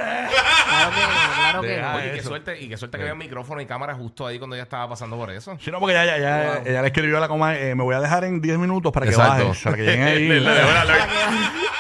Claro 0.73 0.90
que 0.90 1.00
no, 1.00 1.35
claro 1.35 1.61
que 1.62 1.69
Deja 1.69 1.92
no. 1.92 1.97
Oye, 1.99 2.11
qué 2.12 2.19
eso. 2.19 2.28
suerte, 2.28 2.61
y 2.62 2.69
qué 2.69 2.76
suerte 2.78 2.97
que 2.97 3.02
había 3.02 3.14
micrófono 3.14 3.61
y 3.61 3.66
cámara 3.66 3.95
justo 3.95 4.26
ahí 4.26 4.38
cuando 4.38 4.57
ella 4.57 4.62
estaba 4.64 4.88
pasando 4.88 5.16
por 5.16 5.31
eso. 5.31 5.57
Sí, 5.61 5.71
no, 5.71 5.78
porque 5.78 5.92
ya, 5.95 6.04
ya, 6.07 6.19
ya, 6.19 6.62
ella 6.64 6.81
le 6.81 6.87
escribió 6.88 7.19
a 7.19 7.21
la 7.21 7.28
coma, 7.28 7.54
eh, 7.57 7.75
me 7.75 7.85
voy 7.85 7.95
a 7.95 8.00
dejar 8.00 8.25
en 8.25 8.40
10 8.40 8.59
minutos 8.59 8.90
para 8.90 9.04
que 9.07 9.12
Exacto. 9.12 9.49
bajes, 9.49 9.62
para 9.62 9.76
que 9.76 9.83
lleguen 9.83 10.02
ahí. 10.02 10.28
Le- 10.28 10.40
le 10.40 10.50
dejó 10.50 10.71
la- 10.73 10.85
le- 10.85 10.92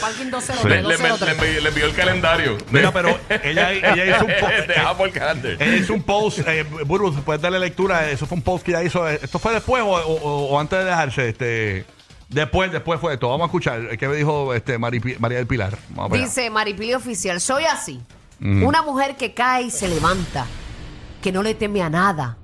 Parking 0.00 0.30
203, 0.30 0.64
le- 0.64 0.82
le- 0.82 0.88
le 0.88 1.08
203. 1.08 1.38
envió- 1.38 1.60
le 1.62 1.68
envió 1.68 1.86
el 1.86 1.94
calendario. 1.94 2.58
Mira, 2.70 2.92
pero 2.92 3.18
ella, 3.42 3.72
ella 3.72 4.16
hizo 4.16 4.24
un 4.24 4.32
post. 4.40 4.66
De 4.68 4.76
Apple 4.76 5.10
Calendar. 5.12 5.52
Ella 5.62 5.76
hizo 5.76 5.94
un 5.94 6.02
post, 6.02 6.38
eh, 6.46 6.62
Burbu, 6.62 7.12
puedes 7.22 7.40
darle 7.42 7.58
lectura. 7.58 8.10
Eso 8.10 8.26
fue 8.26 8.36
un 8.36 8.42
post 8.42 8.64
que 8.64 8.72
ella 8.72 8.82
hizo. 8.82 9.08
eh, 9.08 9.18
¿Esto 9.22 9.38
fue 9.38 9.52
después 9.54 9.82
o, 9.82 9.86
o- 9.90 10.48
o 10.50 10.60
antes 10.60 10.78
de 10.78 10.84
dejarse? 10.84 11.28
Este, 11.28 11.84
después, 12.28 12.70
después 12.72 13.00
fue 13.00 13.14
esto. 13.14 13.28
Vamos 13.28 13.44
a 13.44 13.46
escuchar 13.46 13.96
qué 13.98 14.08
me 14.08 14.16
dijo 14.16 14.52
este 14.54 14.78
Mari- 14.78 15.16
María 15.18 15.38
del 15.38 15.46
Pilar. 15.46 15.76
Dice 16.10 16.50
Maripili 16.50 16.94
Oficial, 16.94 17.40
soy 17.40 17.64
así. 17.64 18.00
Una 18.40 18.82
mujer 18.82 19.16
que 19.16 19.34
cae 19.34 19.62
y 19.64 19.70
se 19.70 19.86
levanta, 19.86 20.46
que 21.22 21.30
no 21.30 21.44
le 21.44 21.54
teme 21.54 21.80
a 21.80 21.88
nada, 21.88 22.38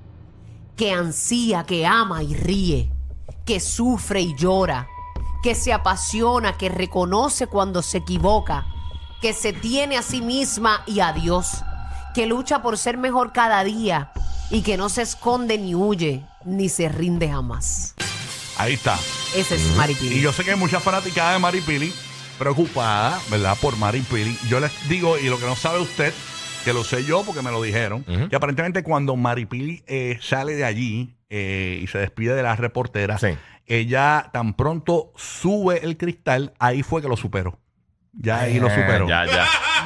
que 0.77 0.93
ansía, 0.93 1.65
que 1.65 1.85
ama 1.85 2.23
y 2.23 2.33
ríe, 2.35 2.89
que 3.45 3.59
sufre 3.59 4.21
y 4.21 4.33
llora, 4.37 4.87
que 5.43 5.55
se 5.55 5.73
apasiona, 5.73 6.57
que 6.57 6.69
reconoce 6.69 7.47
cuando 7.47 7.81
se 7.81 7.99
equivoca, 7.99 8.65
que 9.21 9.33
se 9.33 9.53
tiene 9.53 9.97
a 9.97 10.01
sí 10.01 10.21
misma 10.21 10.83
y 10.85 10.99
a 10.99 11.13
Dios, 11.13 11.63
que 12.13 12.25
lucha 12.25 12.61
por 12.61 12.77
ser 12.77 12.97
mejor 12.97 13.31
cada 13.31 13.63
día 13.63 14.11
y 14.49 14.61
que 14.61 14.77
no 14.77 14.89
se 14.89 15.01
esconde 15.03 15.57
ni 15.57 15.75
huye 15.75 16.23
ni 16.45 16.69
se 16.69 16.89
rinde 16.89 17.29
jamás. 17.29 17.95
Ahí 18.57 18.73
está. 18.73 18.95
Ese 19.35 19.55
es 19.55 19.75
Maripili. 19.77 20.17
Y 20.17 20.21
yo 20.21 20.33
sé 20.33 20.43
que 20.43 20.51
hay 20.51 20.57
muchas 20.57 20.83
fanáticas 20.83 21.33
de 21.33 21.39
Maripili 21.39 21.93
preocupadas, 22.37 23.29
¿verdad? 23.29 23.57
Por 23.61 23.77
Maripili. 23.77 24.37
Yo 24.49 24.59
les 24.59 24.71
digo, 24.89 25.17
y 25.17 25.27
lo 25.29 25.37
que 25.39 25.45
no 25.45 25.55
sabe 25.55 25.79
usted, 25.79 26.13
que 26.65 26.73
lo 26.73 26.83
sé 26.83 27.03
yo 27.05 27.23
porque 27.23 27.41
me 27.41 27.51
lo 27.51 27.61
dijeron, 27.61 28.03
que 28.29 28.35
aparentemente 28.35 28.83
cuando 28.83 29.15
Maripili 29.15 29.83
eh, 29.87 30.17
sale 30.21 30.55
de 30.55 30.65
allí 30.65 31.15
eh, 31.29 31.79
y 31.81 31.87
se 31.87 31.99
despide 31.99 32.33
de 32.35 32.43
la 32.43 32.55
reportera, 32.55 33.17
Sí. 33.17 33.27
Ella 33.69 34.29
tan 34.33 34.55
pronto 34.55 35.13
sube 35.15 35.85
el 35.85 35.97
cristal, 35.97 36.53
ahí 36.59 36.83
fue 36.83 37.01
que 37.01 37.07
lo 37.07 37.15
superó. 37.15 37.58
Ya 38.13 38.39
ahí 38.41 38.59
lo 38.59 38.69
superó. 38.69 39.07
Ya, 39.07 39.25
ya. 39.25 39.45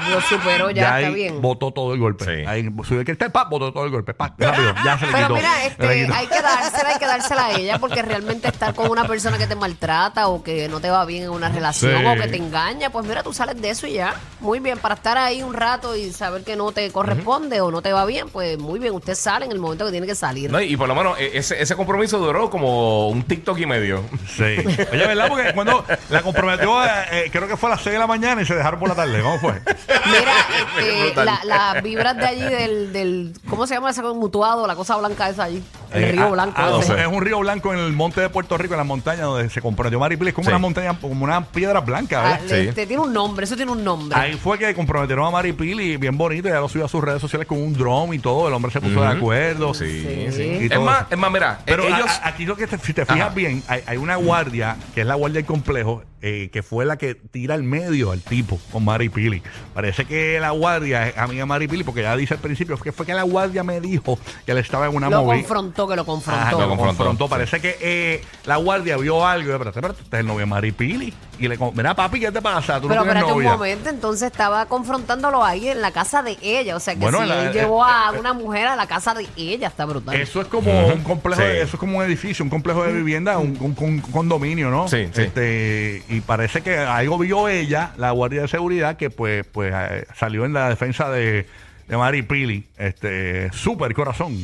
Lo 0.09 0.19
superó 0.21 0.71
ya, 0.71 0.83
está 0.83 0.95
ahí 0.95 1.13
bien. 1.13 1.41
botó 1.41 1.71
todo 1.71 1.93
el 1.93 1.99
golpe. 1.99 2.25
Sí. 2.25 2.45
Ahí 2.47 2.63
subió 2.83 2.99
el 3.01 3.05
cristal, 3.05 3.31
pa, 3.31 3.45
botó 3.45 3.71
todo 3.71 3.85
el 3.85 3.91
golpe. 3.91 4.13
Pa, 4.13 4.33
rápido, 4.37 4.73
ya 4.83 4.97
se 4.97 5.05
le 5.05 5.11
Pero 5.13 5.27
quitó. 5.27 5.35
mira, 5.35 5.49
Se 5.53 5.59
le 5.59 5.67
este, 5.67 6.01
quitó. 6.05 6.13
hay 6.15 6.27
que 6.27 6.41
dársela, 6.41 6.89
hay 6.89 6.99
que 6.99 7.05
dársela 7.05 7.45
a 7.45 7.51
ella 7.57 7.79
porque 7.79 8.01
realmente 8.01 8.47
estar 8.47 8.73
con 8.73 8.89
una 8.89 9.05
persona 9.05 9.37
que 9.37 9.45
te 9.47 9.55
maltrata 9.55 10.27
o 10.29 10.43
que 10.43 10.67
no 10.67 10.79
te 10.81 10.89
va 10.89 11.05
bien 11.05 11.23
en 11.23 11.29
una 11.29 11.49
relación 11.49 11.99
Sí. 12.01 12.05
o 12.05 12.15
que 12.21 12.27
te 12.27 12.37
engaña, 12.37 12.89
pues 12.89 13.05
mira, 13.05 13.23
tú 13.23 13.33
sales 13.33 13.61
de 13.61 13.69
eso 13.69 13.87
y 13.87 13.93
ya. 13.93 14.13
Muy 14.39 14.59
bien, 14.59 14.77
para 14.79 14.95
estar 14.95 15.17
ahí 15.17 15.43
un 15.43 15.53
rato 15.53 15.95
y 15.95 16.11
saber 16.11 16.43
que 16.43 16.55
no 16.55 16.71
te 16.71 16.91
corresponde 16.91 17.61
o 17.61 17.71
no 17.71 17.81
te 17.81 17.93
va 17.93 18.05
bien, 18.05 18.27
pues 18.29 18.57
muy 18.57 18.79
bien, 18.79 18.93
usted 18.93 19.15
sale 19.15 19.45
en 19.45 19.51
el 19.51 19.59
momento 19.59 19.85
que 19.85 19.91
tiene 19.91 20.07
que 20.07 20.15
salir. 20.15 20.51
No, 20.51 20.59
y 20.59 20.75
por 20.75 20.87
lo 20.87 20.95
menos 20.95 21.17
e- 21.19 21.37
ese, 21.37 21.61
ese 21.61 21.75
compromiso 21.75 22.17
duró 22.19 22.49
como 22.49 23.07
un 23.09 23.23
TikTok 23.23 23.57
y 23.59 23.65
medio. 23.65 24.03
Sí. 24.27 24.43
Oye, 24.91 25.07
¿verdad? 25.07 25.27
Porque 25.29 25.53
cuando 25.53 25.85
la 26.09 26.21
comprometió, 26.23 26.83
eh, 26.83 26.89
eh, 27.11 27.29
creo 27.31 27.47
que 27.47 27.55
fue 27.57 27.69
a 27.69 27.73
las 27.75 27.81
6 27.81 27.93
de 27.93 27.99
la 27.99 28.07
mañana 28.13 28.41
y 28.41 28.45
se 28.45 28.55
dejaron 28.55 28.79
por 28.79 28.89
la 28.89 28.95
tarde. 28.95 29.21
¿Cómo 29.21 29.39
fue? 29.39 29.53
Mira, 30.05 31.05
este, 31.07 31.25
la- 31.25 31.39
las 31.43 31.83
vibras 31.83 32.15
de 32.17 32.25
allí 32.25 32.41
del, 32.43 32.93
del, 32.93 33.33
¿cómo 33.49 33.65
se 33.67 33.73
llama 33.75 33.89
ese 33.91 34.01
mutuado? 34.03 34.67
La 34.67 34.75
cosa 34.75 34.95
blanca 34.97 35.29
esa 35.29 35.45
allí, 35.45 35.63
el 35.91 36.03
Eh, 36.03 36.11
río 36.11 36.25
ah, 36.25 36.29
blanco. 36.29 36.53
ah, 36.57 36.77
ese. 36.79 36.99
Es 37.01 37.07
un 37.07 37.21
río 37.21 37.39
blanco 37.39 37.73
en 37.73 37.79
el 37.79 37.93
monte 37.93 38.21
de 38.21 38.29
Puerto 38.29 38.57
Rico, 38.57 38.73
en 38.73 38.77
las 38.79 38.87
montañas 38.87 39.21
donde 39.25 39.49
se 39.49 39.61
comprometió 39.61 39.99
Maripili. 39.99 40.29
Es 40.29 40.35
como 40.35 40.45
Sí. 40.45 40.49
una 40.51 40.59
montaña, 40.59 40.97
como 40.99 41.23
una 41.23 41.45
piedra 41.45 41.79
blanca, 41.81 42.19
Ah, 42.21 42.31
¿verdad? 42.41 42.47
le- 42.49 42.69
este, 42.69 42.87
tiene 42.87 43.01
un 43.01 43.13
nombre, 43.13 43.45
eso 43.45 43.55
tiene 43.55 43.71
un 43.71 43.83
nombre. 43.83 44.17
Ahí 44.19 44.33
fue 44.33 44.57
que 44.57 44.73
comprometieron 44.75 45.25
a 45.25 45.31
Maripili, 45.31 45.97
bien 45.97 46.17
bonito, 46.17 46.47
ya 46.49 46.59
lo 46.59 46.69
subió 46.69 46.85
a 46.85 46.89
sus 46.89 47.03
redes 47.03 47.21
sociales 47.21 47.47
con 47.47 47.61
un 47.61 47.73
drone 47.73 48.15
y 48.15 48.19
todo, 48.19 48.47
el 48.47 48.53
hombre 48.53 48.71
se 48.71 48.79
puso 48.81 49.01
de 49.01 49.07
acuerdo. 49.07 49.73
Sí, 49.73 49.85
Sí. 49.85 50.31
sí. 50.31 50.43
Y 50.43 50.63
Es 50.65 50.69
todo 50.71 50.81
más, 50.85 50.97
eso. 51.01 51.07
es 51.11 51.17
más, 51.17 51.31
mira, 51.31 51.59
Pero 51.65 51.83
ellos... 51.83 52.09
a- 52.09 52.25
a- 52.25 52.27
aquí 52.29 52.45
lo 52.45 52.55
que 52.55 52.67
te- 52.67 52.77
si 52.77 52.93
te 52.93 53.05
fijas 53.05 53.21
Ajá. 53.27 53.29
bien, 53.35 53.63
hay, 53.67 53.81
hay 53.87 53.97
una 53.97 54.15
guardia, 54.17 54.75
que 54.93 55.01
es 55.01 55.07
la 55.07 55.15
guardia 55.15 55.39
del 55.39 55.45
complejo, 55.45 56.03
eh, 56.25 56.49
que 56.53 56.63
fue 56.63 56.85
la 56.85 56.97
que 56.97 57.15
tira 57.15 57.53
al 57.53 57.63
medio 57.63 58.11
al 58.11 58.21
tipo 58.21 58.57
con 58.71 58.85
Maripili. 58.85 59.43
Parece 59.73 60.05
que 60.05 60.39
la 60.39 60.51
guardia 60.51 61.13
amiga 61.17 61.41
de 61.41 61.45
Maripili, 61.45 61.83
porque 61.83 62.01
ya 62.01 62.15
dice 62.15 62.33
al 62.35 62.39
principio 62.39 62.77
que 62.77 62.93
fue 62.93 63.05
que 63.05 63.13
la 63.13 63.23
guardia 63.23 63.61
me 63.63 63.81
dijo 63.81 64.17
que 64.45 64.53
él 64.53 64.57
estaba 64.57 64.87
en 64.87 64.95
una 64.95 65.09
Lo 65.09 65.23
movida. 65.23 65.41
confrontó. 65.41 65.87
que 65.87 65.95
lo 65.97 66.05
confrontó. 66.05 66.41
Ajá, 66.41 66.51
Lo 66.65 66.77
confrontó. 66.77 67.27
Parece 67.27 67.59
que 67.59 67.75
eh, 67.81 68.23
la 68.45 68.55
guardia 68.55 68.95
vio 68.95 69.27
algo. 69.27 69.49
y 69.49 69.51
Espérate, 69.53 69.77
espérate, 69.79 70.01
este 70.03 70.15
es 70.15 70.19
el 70.21 70.25
novio 70.27 70.39
de 70.39 70.45
Maripili. 70.45 71.13
Y 71.43 71.47
le 71.49 71.57
con- 71.57 71.75
mira, 71.75 71.93
papi, 71.93 72.21
¿qué 72.21 72.31
te 72.31 72.41
pasa? 72.41 72.79
Tú 72.79 72.87
Pero 72.87 73.01
no 73.01 73.03
tienes 73.05 73.23
espérate 73.23 73.33
un 73.33 73.43
novia. 73.43 73.51
momento, 73.57 73.89
entonces 73.89 74.31
estaba 74.31 74.65
confrontándolo 74.67 75.43
ahí 75.43 75.67
en 75.67 75.81
la 75.81 75.91
casa 75.91 76.23
de 76.23 76.37
ella. 76.41 76.75
O 76.75 76.79
sea 76.79 76.93
que 76.93 77.01
Bueno, 77.01 77.19
si 77.21 77.25
la- 77.27 77.41
él 77.41 77.47
eh, 77.49 77.53
llevó 77.53 77.83
a 77.83 78.11
eh, 78.15 78.19
una 78.19 78.31
mujer 78.31 78.67
a 78.67 78.75
la 78.77 78.87
casa 78.87 79.13
de 79.13 79.27
ella, 79.35 79.67
está 79.67 79.83
brutal. 79.83 80.15
Eso 80.15 80.39
es 80.39 80.47
como 80.47 80.87
un 80.87 81.03
complejo, 81.03 81.41
Sí. 81.41 81.47
de- 81.47 81.57
eso 81.61 81.75
es 81.75 81.79
como 81.79 81.97
un 81.97 82.03
edificio, 82.05 82.43
un 82.45 82.49
complejo 82.49 82.83
de 82.83 82.93
vivienda, 82.93 83.37
un, 83.39 83.57
un- 83.59 83.75
un 83.77 83.99
condominio, 83.99 84.69
¿no? 84.69 84.87
Sí, 84.87 85.09
sí. 85.13 85.21
Este, 85.23 86.03
y 86.07 86.21
parece 86.21 86.61
que 86.61 86.77
algo 86.77 87.17
vio 87.17 87.49
ella, 87.49 87.91
la 87.97 88.11
guardia 88.11 88.43
de 88.43 88.47
seguridad, 88.47 88.95
que 88.95 89.09
pues, 89.09 89.45
pues 89.51 89.73
eh, 89.75 90.05
salió 90.17 90.45
en 90.45 90.53
la 90.53 90.69
defensa 90.69 91.09
de, 91.09 91.45
de 91.89 91.97
Mari 91.97 92.21
Pili. 92.21 92.65
Este, 92.77 93.51
súper 93.51 93.93
corazón. 93.93 94.37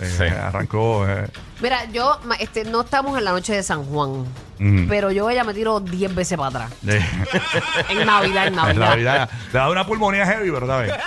Eh, 0.00 0.14
Sí. 0.16 0.24
Arrancó. 0.24 1.06
eh, 1.08 1.26
Mira, 1.60 1.84
yo, 1.86 2.20
ma- 2.24 2.36
este, 2.36 2.64
no 2.64 2.82
estamos 2.82 3.18
en 3.18 3.24
la 3.24 3.32
noche 3.32 3.52
de 3.54 3.62
San 3.64 3.84
Juan, 3.84 4.24
pero 4.88 5.10
yo 5.10 5.28
ella 5.28 5.42
me 5.44 5.52
tiro 5.54 5.80
10 5.80 6.14
veces 6.14 6.38
para 6.38 6.66
atrás. 6.66 6.72
En 7.90 8.06
Navidad, 8.06 8.46
en 8.46 8.52
en 8.52 8.56
Navidad. 8.56 8.88
Navidad. 8.90 9.30
Le 9.52 9.58
da 9.58 9.68
una 9.70 9.84
pulmonía 9.86 10.24
heavy, 10.26 10.50
¿verdad? 10.50 10.86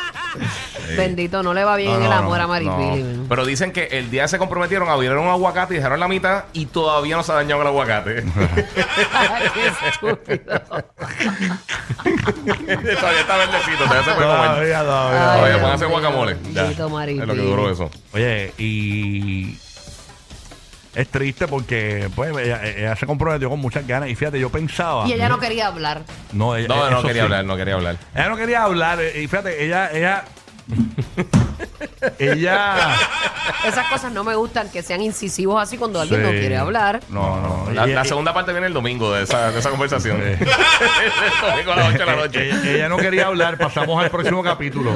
Bendito, 0.97 1.43
no 1.43 1.53
le 1.53 1.63
va 1.63 1.75
bien 1.75 1.91
No, 1.91 1.99
no, 1.99 2.05
el 2.05 2.11
amor 2.11 2.37
no, 2.37 2.43
a 2.43 2.47
Maripili. 2.47 3.03
No. 3.03 3.25
Pero 3.29 3.45
dicen 3.45 3.71
que 3.71 3.85
el 3.91 4.09
día 4.11 4.27
se 4.27 4.37
comprometieron, 4.37 4.89
abrieron 4.89 5.19
un 5.19 5.29
aguacate 5.29 5.73
y 5.73 5.77
dejaron 5.77 5.99
la 5.99 6.07
mitad 6.07 6.45
y 6.53 6.65
todavía 6.67 7.15
no 7.15 7.23
se 7.23 7.31
ha 7.31 7.35
dañado 7.35 7.61
el 7.61 7.67
aguacate. 7.67 8.23
Ay, 9.13 9.43
qué 9.53 9.87
estúpido. 9.89 10.61
todavía 12.99 13.19
está 13.21 13.37
verdecito, 13.37 13.83
todavía 13.83 14.03
se 14.03 14.11
puede 14.13 14.27
comer. 14.27 14.49
Todavía, 14.51 14.79
todavía. 14.83 15.33
Todavía 15.35 15.59
pueden 15.59 15.75
hacer 15.75 15.87
guacamole. 15.87 16.33
Bendito 16.35 16.85
Es 16.87 16.91
Maripili. 16.91 17.25
lo 17.25 17.33
que 17.33 17.41
duró 17.41 17.71
eso. 17.71 17.89
Oye, 18.13 18.53
y 18.57 19.57
es 20.93 21.07
triste 21.07 21.47
porque 21.47 22.09
pues 22.15 22.35
ella, 22.37 22.65
ella 22.65 22.95
se 22.97 23.05
comprometió 23.05 23.49
con 23.49 23.59
muchas 23.59 23.87
ganas 23.87 24.09
y 24.09 24.15
fíjate, 24.15 24.39
yo 24.39 24.49
pensaba 24.49 25.07
Y 25.07 25.13
ella 25.13 25.29
no 25.29 25.39
quería 25.39 25.67
hablar. 25.67 26.01
no, 26.33 26.55
ella- 26.55 26.67
No, 26.67 26.89
no 26.89 27.01
quería 27.01 27.13
sí. 27.21 27.25
hablar, 27.25 27.45
no 27.45 27.55
quería 27.55 27.75
hablar. 27.75 27.95
Ella 28.13 28.29
no 28.29 28.35
quería 28.37 28.63
hablar 28.63 28.99
eh, 29.01 29.21
y 29.21 29.27
fíjate, 29.27 29.63
ella 29.63 29.89
ella 29.93 30.25
ella 32.19 32.95
Esas 33.65 33.87
cosas 33.87 34.11
no 34.11 34.23
me 34.23 34.35
gustan, 34.35 34.69
que 34.69 34.81
sean 34.81 35.01
incisivos 35.01 35.61
así 35.61 35.77
cuando 35.77 35.99
alguien 36.01 36.21
no 36.23 36.29
Sí. 36.31 36.39
quiere 36.39 36.57
hablar. 36.57 37.01
No, 37.09 37.39
no. 37.41 37.71
La, 37.73 37.83
Ella- 37.85 37.95
la 37.95 38.05
segunda 38.05 38.33
parte 38.33 38.51
viene 38.51 38.67
el 38.67 38.73
domingo 38.73 39.11
de 39.13 39.23
esa, 39.23 39.51
de 39.51 39.59
esa 39.59 39.69
conversación. 39.69 40.17
Sí. 40.17 40.23
el 40.45 41.51
domingo 41.51 41.71
a 41.73 41.75
las 41.75 41.87
8 41.89 41.97
de 41.97 42.05
la 42.05 42.15
noche. 42.15 42.49
Ella, 42.49 42.71
ella 42.71 42.89
no 42.89 42.97
quería 42.97 43.27
hablar, 43.27 43.57
pasamos 43.57 44.03
al 44.03 44.09
próximo 44.09 44.41
capítulo. 44.43 44.91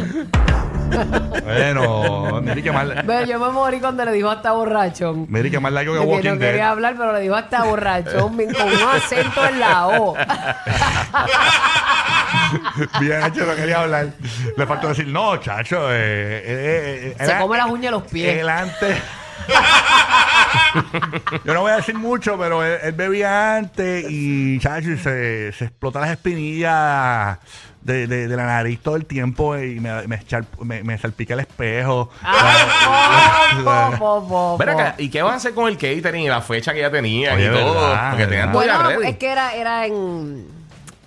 Bueno, 1.43 2.39
mire 2.43 2.61
que 2.63 2.71
mal, 2.71 3.01
Ve, 3.05 3.25
yo 3.27 3.39
me 3.39 3.49
morí 3.49 3.79
cuando 3.79 4.05
le 4.05 4.11
dijo 4.13 4.29
hasta 4.29 4.51
borrachón. 4.51 5.25
mire 5.29 5.49
que 5.51 5.59
más 5.59 5.71
largo 5.73 5.93
que 5.93 5.99
que 5.99 6.05
Walking 6.05 6.29
no 6.29 6.37
quería 6.39 6.51
Dead. 6.63 6.69
hablar, 6.71 6.95
pero 6.97 7.11
le 7.11 7.19
dijo 7.21 7.35
hasta 7.35 7.63
borrachón 7.63 8.37
bien, 8.37 8.53
con 8.53 8.67
un 8.67 8.89
acento 8.89 9.45
en 9.47 9.59
la 9.59 9.87
O. 9.87 10.15
Bien 12.99 13.19
no 13.21 13.55
quería 13.55 13.81
hablar. 13.81 14.09
Le 14.57 14.65
faltó 14.65 14.89
decir, 14.89 15.07
no, 15.07 15.37
chacho. 15.37 15.91
Eh, 15.91 15.95
eh, 15.97 16.43
eh, 17.11 17.15
Se 17.17 17.23
era- 17.25 17.39
come 17.39 17.57
las 17.57 17.67
uñas 17.67 17.83
de 17.83 17.91
los 17.91 18.03
pies. 18.03 18.37
Él 18.39 18.49
antes. 18.49 18.97
Yo 21.43 21.53
no 21.53 21.61
voy 21.61 21.71
a 21.71 21.77
decir 21.77 21.95
mucho, 21.95 22.37
pero 22.37 22.63
él, 22.63 22.77
él 22.83 22.91
bebía 22.93 23.55
antes 23.57 24.05
y, 24.09 24.59
chacho, 24.59 24.91
y 24.91 24.97
se, 24.97 25.51
se 25.53 25.65
explota 25.65 25.99
las 25.99 26.11
espinillas 26.11 27.37
de, 27.81 28.07
de- 28.07 28.27
de 28.27 28.35
la 28.35 28.45
nariz 28.45 28.79
todo 28.81 28.95
el 28.95 29.05
tiempo 29.05 29.57
y 29.57 29.79
me, 29.79 30.07
me, 30.07 30.19
echar- 30.19 30.45
me- 30.63 30.83
me 30.83 30.97
salpica 30.97 31.33
el 31.35 31.41
espejo. 31.41 32.09
Ay, 32.23 33.63
po, 33.63 33.91
po, 33.97 34.27
po, 34.27 34.57
Ven 34.57 34.69
po. 34.73 34.79
acá, 34.79 34.95
¿y 34.97 35.09
qué 35.09 35.21
van 35.21 35.33
a 35.33 35.37
hacer 35.37 35.53
con 35.53 35.67
el 35.67 35.77
catering 35.77 36.23
y 36.23 36.27
la 36.29 36.41
fecha 36.41 36.73
que 36.73 36.79
ya 36.81 36.89
tenían 36.91 37.35
Oye, 37.35 37.45
y 37.45 37.49
todo? 37.49 37.73
verdad, 37.73 38.09
Porque 38.11 38.25
tenían 38.25 38.47
verdad. 38.47 38.53
todo 38.53 38.65
ya 38.65 38.75
Bueno, 38.83 38.99
ready. 38.99 39.11
es 39.11 39.17
que 39.17 39.27
era, 39.31 39.53
era 39.53 39.85
en 39.85 40.47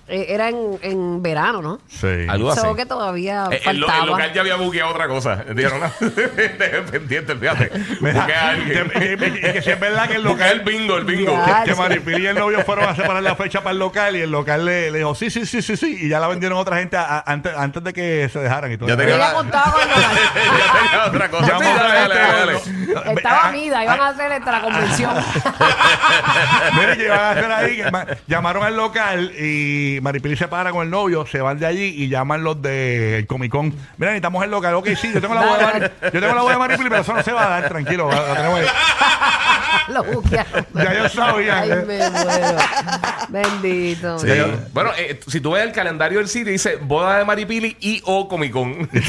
eh, 0.09 0.25
era 0.29 0.49
en, 0.49 0.79
en 0.81 1.21
verano, 1.21 1.61
¿no? 1.61 1.79
Sí. 1.87 2.07
Algo 2.27 2.51
así. 2.51 2.61
Solo 2.61 2.75
que 2.75 2.85
todavía 2.85 3.47
Eh, 3.51 3.61
el, 3.65 3.79
lo- 3.79 3.87
el 3.87 3.91
faltaba. 3.93 4.05
local 4.05 4.33
ya 4.33 4.41
había 4.41 4.55
buqueado 4.55 4.91
otra 4.91 5.07
cosa. 5.07 5.35
Dijeron, 5.55 5.79
no, 5.81 5.91
pendiente, 6.91 7.35
fíjate. 7.35 7.71
Mira, 8.01 8.21
Buquea 8.21 8.49
a 8.49 8.57
y, 8.57 8.59
alguien. 8.59 8.89
que, 9.33 9.53
que 9.53 9.61
si 9.61 9.69
es 9.71 9.79
verdad 9.79 10.07
que 10.07 10.15
el 10.15 10.23
Buquea 10.27 10.51
el 10.51 10.57
local. 10.59 10.73
bingo, 10.73 10.97
el 10.97 11.05
bingo. 11.05 11.31
Ya. 11.45 11.63
Que 11.63 11.75
Maripili 11.75 12.23
y 12.23 12.27
el 12.27 12.35
novio 12.37 12.61
fueron 12.65 12.89
a 12.89 12.95
separar 12.95 13.21
la 13.23 13.35
fecha 13.35 13.59
para 13.61 13.71
el 13.73 13.79
local 13.79 14.15
y 14.15 14.21
el 14.21 14.31
local 14.31 14.65
le, 14.65 14.91
le 14.91 14.97
dijo 14.99 15.15
sí, 15.15 15.29
sí, 15.29 15.45
sí, 15.45 15.61
sí, 15.61 15.77
sí. 15.77 15.97
Y 16.01 16.09
ya 16.09 16.19
la 16.19 16.27
vendieron 16.27 16.57
a 16.57 16.61
otra 16.61 16.77
gente 16.77 16.97
a- 16.97 17.17
a- 17.19 17.23
antes, 17.25 17.53
antes 17.55 17.83
de 17.83 17.93
que 17.93 18.29
se 18.31 18.39
dejaran 18.39 18.71
y 18.71 18.77
todo. 18.77 18.89
Ya 18.89 18.97
tenía 18.97 19.15
Ella 19.15 19.27
la- 19.29 19.33
contaba 19.33 19.71
con 19.71 19.81
el 19.81 19.87
local. 19.89 20.03
ya 20.13 20.79
tenía 20.79 21.05
otra 21.05 21.29
cosa. 21.29 21.47
Llamó 21.47 21.69
a 21.69 21.73
otra 21.73 21.87
dale, 21.93 22.15
dale, 22.15 22.15
gente, 22.15 22.33
dale, 22.33 22.93
dale. 22.93 23.05
no, 23.05 23.11
Estaba 23.19 23.41
ah, 23.43 23.51
mida, 23.51 23.83
iban 23.83 23.99
a 24.01 24.07
hacer 24.09 24.31
esta 24.31 24.51
la 24.51 24.61
convención. 24.61 25.11
Mire, 26.75 26.97
que 26.97 27.05
iban 27.05 27.19
a 27.19 27.29
hacer 27.31 27.51
ahí, 27.51 27.77
que 27.77 27.91
ma- 27.91 28.05
llamaron 28.27 28.63
al 28.63 28.75
local 28.75 29.31
y 29.37 29.98
Maripili 30.01 30.35
se 30.35 30.47
para 30.47 30.71
con 30.71 30.83
el 30.83 30.89
novio, 30.89 31.25
se 31.25 31.39
van 31.41 31.57
de 31.59 31.65
allí 31.65 31.83
y 31.97 32.07
llaman 32.09 32.43
los 32.43 32.61
del 32.61 33.25
Comic 33.27 33.51
Con. 33.51 33.67
Mira, 33.97 34.11
necesitamos 34.11 34.43
el 34.43 34.51
local. 34.51 34.73
Ok, 34.75 34.89
sí, 34.99 35.11
yo 35.13 35.21
tengo 35.21 35.33
la 35.35 35.41
voz 35.45 35.57
de, 35.59 35.65
Mari- 35.65 35.91
yo 36.13 36.19
tengo 36.21 36.35
la 36.35 36.41
voz 36.41 36.51
de 36.51 36.57
Maripili, 36.57 36.89
pero 36.89 37.01
eso 37.01 37.13
no 37.13 37.23
se 37.23 37.31
va 37.31 37.45
a 37.45 37.49
dar, 37.49 37.69
tranquilo. 37.69 38.09
La, 38.11 38.21
la 38.27 38.35
tenemos 38.35 38.59
ahí. 38.59 38.65
Lo 39.89 40.03
buquearon. 40.03 40.65
Ya 40.75 40.93
yo 40.93 41.09
sabía. 41.09 41.59
Ay, 41.61 41.69
me 41.87 42.09
muero. 42.11 42.57
Bendito. 43.29 44.19
Sí. 44.19 44.27
Bueno, 44.71 44.91
eh, 44.97 45.19
si 45.27 45.41
tú 45.41 45.51
ves 45.51 45.63
el 45.63 45.71
calendario 45.71 46.19
del 46.19 46.27
sitio, 46.27 46.51
dice 46.51 46.75
boda 46.75 47.17
de 47.17 47.25
Maripili 47.25 47.75
y 47.79 47.99
o 48.05 48.27
Comic 48.27 48.51
Con. 48.51 48.87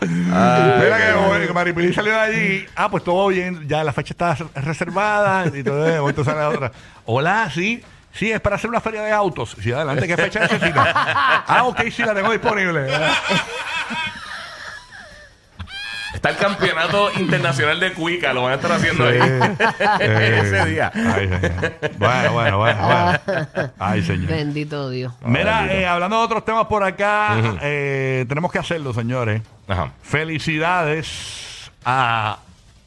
Mira 0.00 0.98
que 0.98 1.12
bueno, 1.28 1.46
que 1.46 1.52
Maripili 1.52 1.92
salió 1.94 2.12
de 2.12 2.18
allí. 2.20 2.66
Ah, 2.76 2.88
pues 2.90 3.04
todo 3.04 3.28
bien. 3.28 3.66
Ya 3.68 3.84
la 3.84 3.92
fecha 3.92 4.12
está 4.14 4.36
reservada. 4.56 5.46
Y 5.54 5.62
todo 5.62 5.86
eso. 5.88 6.08
Entonces 6.08 6.32
sale 6.34 6.44
la 6.44 6.48
otra. 6.50 6.72
Hola, 7.06 7.50
sí. 7.52 7.82
Sí, 8.12 8.30
es 8.30 8.40
para 8.40 8.56
hacer 8.56 8.68
una 8.68 8.80
feria 8.80 9.02
de 9.02 9.12
autos. 9.12 9.56
Sí, 9.60 9.72
adelante. 9.72 10.06
¿Qué 10.06 10.16
fecha 10.16 10.40
necesita? 10.40 11.44
Ah, 11.46 11.64
ok, 11.64 11.82
sí, 11.90 12.02
la 12.02 12.14
tengo 12.14 12.30
disponible. 12.30 12.86
Está 16.14 16.30
el 16.30 16.36
campeonato 16.36 17.10
internacional 17.18 17.80
de 17.80 17.92
Cuica, 17.92 18.32
lo 18.32 18.42
van 18.42 18.52
a 18.52 18.54
estar 18.56 18.72
haciendo 18.72 19.06
ahí. 19.06 19.18
Ese 20.00 20.64
día. 20.66 20.92
Ay, 20.94 21.28
señor. 21.28 21.72
Bueno, 21.98 22.32
bueno, 22.32 22.58
bueno, 22.58 22.86
bueno. 22.86 23.70
Ay, 23.78 24.02
señor. 24.02 24.28
Bendito 24.28 24.90
Dios. 24.90 25.12
Mira, 25.24 25.72
eh, 25.72 25.86
hablando 25.86 26.18
de 26.18 26.24
otros 26.24 26.44
temas 26.44 26.66
por 26.66 26.84
acá, 26.84 27.36
eh, 27.62 28.26
tenemos 28.28 28.52
que 28.52 28.58
hacerlo, 28.58 28.92
señores. 28.92 29.42
Ajá. 29.66 29.92
Felicidades 30.02 31.70
a 31.84 32.38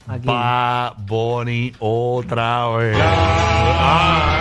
¿A 0.08 0.14
quién? 0.14 0.26
Bad 0.26 0.94
Bunny 1.06 1.74
otra 1.80 2.68
vez. 2.70 2.98
Ah, 3.02 4.40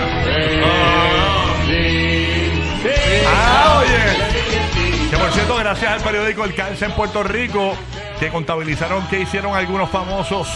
Ah, 3.26 3.80
oye. 3.80 5.10
Que 5.10 5.16
por 5.16 5.30
cierto, 5.32 5.56
gracias 5.56 5.90
al 5.92 6.00
periódico 6.00 6.44
El 6.44 6.54
Calce 6.54 6.84
en 6.86 6.92
Puerto 6.92 7.22
Rico, 7.22 7.74
que 8.18 8.28
contabilizaron 8.30 9.06
que 9.08 9.20
hicieron 9.20 9.54
algunos 9.54 9.90
famosos 9.90 10.48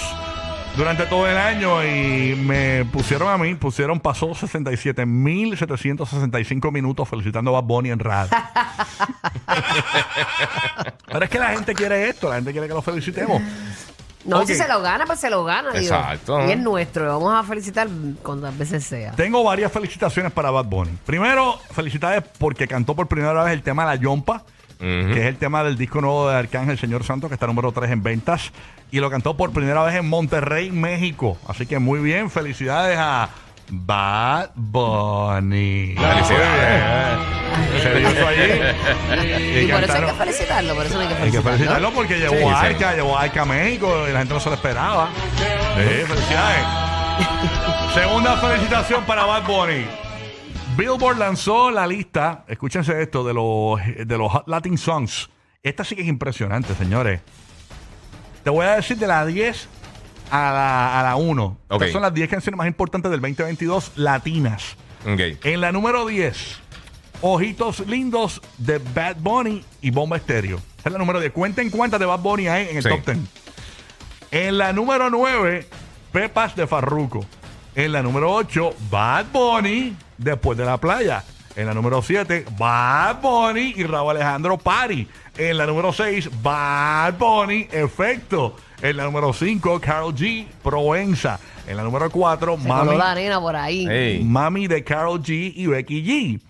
durante 0.76 1.04
todo 1.06 1.26
el 1.28 1.36
año 1.38 1.82
y 1.84 2.34
me 2.36 2.84
pusieron 2.86 3.28
a 3.28 3.36
mí, 3.38 3.54
pusieron, 3.54 4.00
pasó 4.00 4.30
67.765 4.30 6.72
minutos 6.72 7.08
felicitando 7.08 7.50
a 7.56 7.60
Bad 7.60 7.68
Bunny 7.68 7.90
en 7.90 7.98
radio. 7.98 8.30
Pero 11.06 11.24
es 11.24 11.30
que 11.30 11.38
la 11.38 11.48
gente 11.54 11.74
quiere 11.74 12.08
esto, 12.10 12.28
la 12.28 12.34
gente 12.36 12.52
quiere 12.52 12.68
que 12.68 12.74
lo 12.74 12.82
felicitemos. 12.82 13.40
No, 14.26 14.46
si 14.46 14.54
se 14.54 14.66
lo 14.68 14.80
gana, 14.80 15.06
pues 15.06 15.20
se 15.20 15.30
lo 15.30 15.44
gana. 15.44 15.70
digo. 15.72 15.82
Exacto. 15.94 16.46
Y 16.46 16.52
es 16.52 16.58
nuestro. 16.58 17.04
y 17.04 17.08
Vamos 17.08 17.34
a 17.34 17.42
felicitar 17.42 17.88
cuantas 18.22 18.56
veces 18.56 18.84
sea. 18.84 19.12
Tengo 19.12 19.42
varias 19.44 19.72
felicitaciones 19.72 20.32
para 20.32 20.50
Bad 20.50 20.64
Bunny. 20.66 20.98
Primero, 21.04 21.58
felicidades 21.72 22.24
porque 22.38 22.66
cantó 22.66 22.94
por 22.94 23.06
primera 23.06 23.42
vez 23.44 23.52
el 23.52 23.62
tema 23.62 23.84
La 23.84 23.94
Yompa, 23.94 24.42
que 24.78 25.12
es 25.20 25.26
el 25.26 25.36
tema 25.36 25.62
del 25.62 25.76
disco 25.76 26.00
nuevo 26.00 26.28
de 26.28 26.36
Arcángel 26.36 26.78
Señor 26.78 27.04
Santo, 27.04 27.28
que 27.28 27.34
está 27.34 27.46
número 27.46 27.72
3 27.72 27.90
en 27.90 28.02
ventas. 28.02 28.52
Y 28.90 29.00
lo 29.00 29.10
cantó 29.10 29.36
por 29.36 29.52
primera 29.52 29.82
vez 29.82 29.96
en 29.96 30.08
Monterrey, 30.08 30.70
México. 30.70 31.36
Así 31.48 31.66
que 31.66 31.78
muy 31.78 32.00
bien, 32.00 32.30
felicidades 32.30 32.98
a 32.98 33.30
Bad 33.70 34.50
Bunny. 34.54 35.94
Felicidades. 35.96 37.45
Muy 37.56 37.68
bien. 37.70 37.82
Se 37.82 37.94
dio 37.98 38.08
eso 38.08 38.26
allí. 38.28 39.64
Y 39.66 39.72
por 39.72 39.84
eso 39.84 39.92
hay 39.94 40.04
que 40.04 40.12
felicitarlo, 40.12 40.74
por 40.74 40.86
eso 40.86 40.94
no 40.94 41.00
hay 41.00 41.08
que 41.08 41.14
hay 41.14 41.18
que 41.30 41.42
felicitarlo. 41.42 41.50
felicitarlo 41.52 41.92
porque 41.92 42.18
llevó 42.18 42.36
Sí, 42.36 42.42
a 42.54 42.60
sí. 42.60 42.66
Arca, 42.66 42.94
llevó 42.94 43.18
a 43.18 43.22
Arca 43.22 43.42
a 43.42 43.44
México 43.44 44.06
y 44.08 44.12
la 44.12 44.18
gente 44.20 44.34
no 44.34 44.40
se 44.40 44.48
lo 44.48 44.54
esperaba. 44.54 45.08
Sí, 45.36 46.06
felicidades. 46.06 46.64
Segunda 47.94 48.36
felicitación 48.36 49.04
para 49.04 49.24
Bad 49.24 49.44
Bunny. 49.46 49.86
Billboard 50.76 51.16
lanzó 51.18 51.70
la 51.70 51.86
lista, 51.86 52.44
escúchense 52.48 53.00
esto, 53.00 53.24
de 53.24 53.32
los, 53.32 53.80
de 54.06 54.18
los 54.18 54.30
Hot 54.30 54.46
Latin 54.46 54.76
Songs. 54.76 55.30
Esta 55.62 55.84
sí 55.84 55.96
que 55.96 56.02
es 56.02 56.08
impresionante, 56.08 56.74
señores. 56.74 57.20
Te 58.44 58.50
voy 58.50 58.66
a 58.66 58.76
decir 58.76 58.98
de 58.98 59.06
la 59.06 59.24
10 59.24 59.68
a 60.30 60.36
la, 60.52 61.00
a 61.00 61.02
la 61.02 61.16
1. 61.16 61.58
Ok. 61.68 61.80
Estas 61.80 61.92
son 61.92 62.02
las 62.02 62.12
10 62.12 62.28
canciones 62.28 62.58
más 62.58 62.66
importantes 62.66 63.10
del 63.10 63.20
2022 63.20 63.92
latinas. 63.96 64.76
En 65.06 65.60
la 65.60 65.72
número 65.72 66.04
10, 66.04 66.60
Ojitos 67.22 67.80
Lindos 67.86 68.40
de 68.58 68.78
Bad 68.78 69.16
Bunny 69.20 69.64
y 69.80 69.90
Bomba 69.90 70.16
Estéreo. 70.16 70.60
Es 70.84 70.92
la 70.92 70.98
número 70.98 71.20
10. 71.20 71.32
Cuenten 71.32 71.70
cuántas 71.70 71.98
de 72.00 72.06
Bad 72.06 72.20
Bunny 72.20 72.48
hay 72.48 72.68
en 72.68 72.76
el 72.76 72.82
Sí. 72.82 72.88
top 72.88 73.04
10. 73.06 73.18
En 74.30 74.58
la 74.58 74.72
número 74.72 75.10
9, 75.10 75.66
Pepas 76.12 76.54
de 76.56 76.66
Farruco. 76.66 77.24
En 77.74 77.92
la 77.92 78.02
número 78.02 78.32
8, 78.32 78.74
Bad 78.90 79.26
Bunny, 79.32 79.96
después 80.18 80.56
de 80.58 80.64
la 80.64 80.78
playa. 80.78 81.24
En 81.56 81.66
la 81.66 81.74
número 81.74 82.02
7, 82.02 82.44
Bad 82.58 83.20
Bunny 83.22 83.74
y 83.76 83.84
Raúl 83.84 84.10
Alejandro 84.10 84.58
Pari. 84.58 85.08
En 85.38 85.56
la 85.56 85.66
número 85.66 85.92
6, 85.92 86.30
Bad 86.42 87.14
Bunny, 87.18 87.66
Efecto. 87.72 88.56
En 88.82 88.96
la 88.98 89.04
número 89.04 89.32
5, 89.32 89.80
Carol 89.80 90.14
G, 90.14 90.46
Provenza. 90.62 91.38
En 91.66 91.78
la 91.78 91.82
número 91.82 92.10
4, 92.10 92.58
Se 92.60 92.68
Mami, 92.68 92.96
la 92.96 93.14
nena 93.14 93.40
por 93.40 93.56
ahí. 93.56 93.86
Ey. 93.88 94.22
Mami 94.22 94.66
de 94.68 94.84
Carol 94.84 95.22
G 95.22 95.52
y 95.56 95.66
Becky 95.66 96.02
G. 96.04 96.40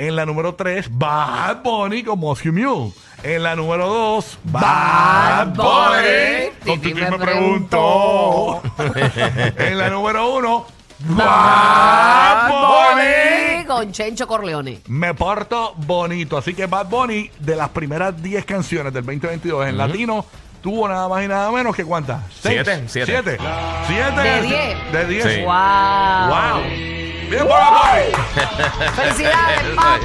En 0.00 0.16
la 0.16 0.24
número 0.24 0.54
3, 0.54 0.88
Bad 0.92 1.62
Bunny 1.62 2.02
con 2.02 2.18
Moscow 2.18 2.50
Mule. 2.50 2.90
En 3.22 3.42
la 3.42 3.54
número 3.54 3.86
2, 3.86 4.38
Bad 4.44 4.62
Bad 4.62 5.46
Bunny. 5.48 5.66
Bunny. 5.66 6.64
Con 6.64 6.80
Titi 6.80 6.94
me 6.94 7.10
me 7.10 7.18
preguntó. 7.18 8.62
en 9.58 9.76
la 9.76 9.90
número 9.90 10.36
1, 10.36 10.66
Bad 11.00 12.48
Bunny. 12.48 13.66
con 13.66 13.92
Chencho 13.92 14.26
Corleone. 14.26 14.78
Me 14.88 15.12
porto 15.12 15.74
bonito. 15.76 16.38
Así 16.38 16.54
que 16.54 16.64
Bad 16.64 16.86
Bunny, 16.86 17.30
de 17.38 17.56
las 17.56 17.68
primeras 17.68 18.22
10 18.22 18.46
canciones 18.46 18.94
del 18.94 19.04
2022 19.04 19.66
en 19.66 19.76
latino, 19.76 20.24
tuvo 20.62 20.88
nada 20.88 21.08
más 21.08 21.22
y 21.22 21.28
nada 21.28 21.52
menos 21.52 21.76
que 21.76 21.84
cuántas? 21.84 22.22
Siete, 22.40 22.84
siete. 22.86 23.12
Siete. 23.12 23.38
Siete. 23.86 24.20
De 24.22 24.40
diez. 24.40 24.92
De 24.92 25.06
10. 25.06 25.24
Sí. 25.24 25.40
¡Wow! 25.42 26.28
Wow. 26.30 27.09
Bien 27.30 27.46
por. 27.46 27.56
¡Felicidades, 28.94 29.62
está. 29.62 29.98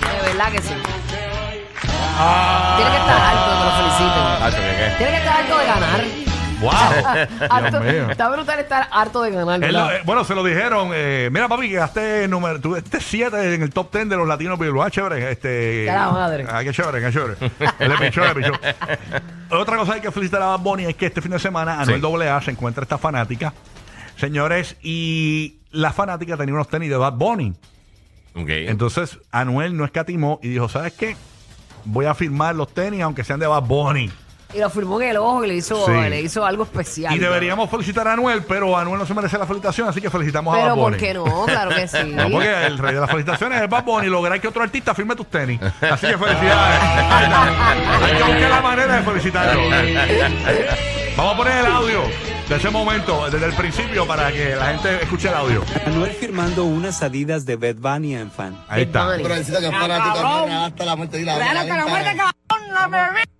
De 0.00 0.28
verdad 0.28 0.52
que 0.52 0.62
sí. 0.62 0.74
Ah. 2.22 2.74
Tiene 2.76 2.90
que 2.90 2.96
estar 2.96 3.20
alto 3.20 3.50
que 3.58 3.64
lo 3.64 3.72
feliciten. 3.76 4.24
Hacho, 4.42 4.56
¿qué, 4.56 4.76
qué? 4.76 4.94
Tiene 4.98 5.12
que 5.12 5.18
estar 5.18 5.36
harto 5.40 5.58
de 5.58 5.66
ganar. 5.66 6.04
Wow. 6.60 6.70
Harto- 7.48 7.80
Dios 7.82 7.94
mío. 7.94 8.10
está 8.10 8.28
brutal 8.28 8.58
estar 8.58 8.88
harto 8.92 9.22
de 9.22 9.30
ganar. 9.30 9.64
Él 9.64 9.72
lo- 9.72 9.90
eh, 9.90 10.00
bueno, 10.04 10.24
se 10.24 10.34
lo 10.34 10.44
dijeron. 10.44 10.90
eh, 10.94 11.28
mira, 11.32 11.48
papi, 11.48 11.68
que 11.70 11.76
gasté 11.76 12.28
número. 12.28 12.60
Tú 12.60 12.76
este 12.76 13.00
7 13.00 13.54
en 13.54 13.62
el 13.62 13.70
top 13.70 13.92
10 13.92 14.08
de 14.10 14.16
los 14.16 14.28
latinos 14.28 14.58
Billboard. 14.58 14.86
Ah, 14.88 14.90
chévere. 14.90 15.30
Este, 15.32 15.86
la 15.86 16.10
madre. 16.10 16.46
Ah, 16.50 16.62
qué 16.62 16.72
chévere, 16.72 17.00
qué 17.00 17.12
chévere. 17.12 17.36
Él 17.78 17.88
le 17.88 17.96
pichó, 17.98 18.24
le 18.24 18.34
pichó. 18.34 18.52
Otra 19.50 19.76
cosa 19.76 19.92
que 19.92 19.96
hay 19.96 20.02
que 20.02 20.10
felicitar 20.10 20.42
a 20.42 20.46
Bad 20.46 20.60
Bunny 20.60 20.84
es 20.86 20.96
que 20.96 21.06
este 21.06 21.20
fin 21.22 21.30
de 21.32 21.38
semana 21.38 21.80
Anuel 21.80 22.00
Sí. 22.02 22.22
AA 22.28 22.40
se 22.42 22.50
encuentra 22.50 22.82
esta 22.82 22.98
fanática. 22.98 23.52
Señores, 24.20 24.76
y 24.82 25.56
la 25.70 25.92
fanática 25.94 26.36
tenía 26.36 26.54
unos 26.54 26.68
tenis 26.68 26.90
de 26.90 26.96
Bad 26.96 27.14
Bunny. 27.14 27.54
Entonces, 28.34 29.18
Anuel 29.32 29.76
no 29.76 29.84
escatimó 29.84 30.38
y 30.42 30.48
dijo: 30.48 30.68
¿Sabes 30.68 30.92
qué? 30.92 31.16
Voy 31.86 32.04
a 32.04 32.14
firmar 32.14 32.54
los 32.54 32.72
tenis 32.72 33.00
aunque 33.02 33.24
sean 33.24 33.40
de 33.40 33.46
Bad 33.46 33.62
Bunny. 33.62 34.10
Y 34.52 34.58
lo 34.58 34.68
firmó 34.68 35.00
en 35.00 35.10
el 35.10 35.16
ojo 35.16 35.44
y 35.44 35.48
le 35.48 35.54
hizo, 35.54 35.86
Sí. 35.86 35.92
le 35.92 36.20
hizo 36.20 36.44
algo 36.44 36.64
especial. 36.64 37.14
Y 37.14 37.18
deberíamos 37.18 37.70
felicitar 37.70 38.06
a 38.08 38.12
Anuel, 38.14 38.42
pero 38.42 38.76
Anuel 38.76 38.98
no 38.98 39.06
se 39.06 39.14
merece 39.14 39.38
la 39.38 39.46
felicitación, 39.46 39.88
así 39.88 40.00
que 40.00 40.10
felicitamos 40.10 40.52
a 40.52 40.58
Pero 40.60 40.68
Bad 40.70 40.76
Bunny. 40.76 40.90
¿por 40.90 41.06
qué 41.06 41.14
no? 41.14 41.44
Claro 41.46 41.70
que 41.74 41.88
sí. 41.88 41.98
No, 42.14 42.28
porque 42.30 42.66
el 42.66 42.76
rey 42.76 42.94
de 42.94 43.00
las 43.00 43.10
felicitaciones 43.10 43.62
es 43.62 43.70
Bad 43.70 43.84
Bunny. 43.84 44.08
Lograr 44.08 44.40
que 44.40 44.48
otro 44.48 44.62
artista 44.62 44.94
firme 44.94 45.14
tus 45.16 45.28
tenis. 45.28 45.60
Así 45.62 46.06
que 46.08 46.18
felicidades. 46.18 46.80
Hay 48.02 48.16
que 48.16 48.22
buscar 48.24 48.50
la 48.50 48.60
manera 48.60 48.96
de 48.96 49.02
felicitarlo. 49.02 49.62
Vamos 51.16 51.34
a 51.34 51.36
poner 51.36 51.64
el 51.64 51.66
audio 51.66 52.00
de 52.50 52.56
ese 52.56 52.68
momento, 52.68 53.30
desde 53.30 53.46
el 53.46 53.52
principio, 53.52 54.04
para 54.08 54.32
que 54.32 54.56
la 54.56 54.66
gente 54.66 55.04
escuche 55.04 55.28
el 55.28 55.34
audio. 55.34 55.64
Anuel 55.86 56.10
firmando 56.10 56.64
unas 56.64 57.00
adidas 57.00 57.46
de 57.46 57.54
Bad 57.54 57.76
Bunny 57.76 58.16
en 58.16 58.28
fan. 58.32 58.58
Ahí 58.66 58.82
está. 58.82 59.06
Pero 59.16 59.28
que 59.28 59.40
es 59.40 59.70
fanático 59.70 60.46
de 60.46 60.52
hasta 60.52 60.84
la 60.84 60.96
muerte 60.96 61.20
y 61.20 61.24
la 61.24 61.36
vida. 61.36 61.60
hasta 61.60 61.76
la 61.76 61.86
muerte, 61.86 63.39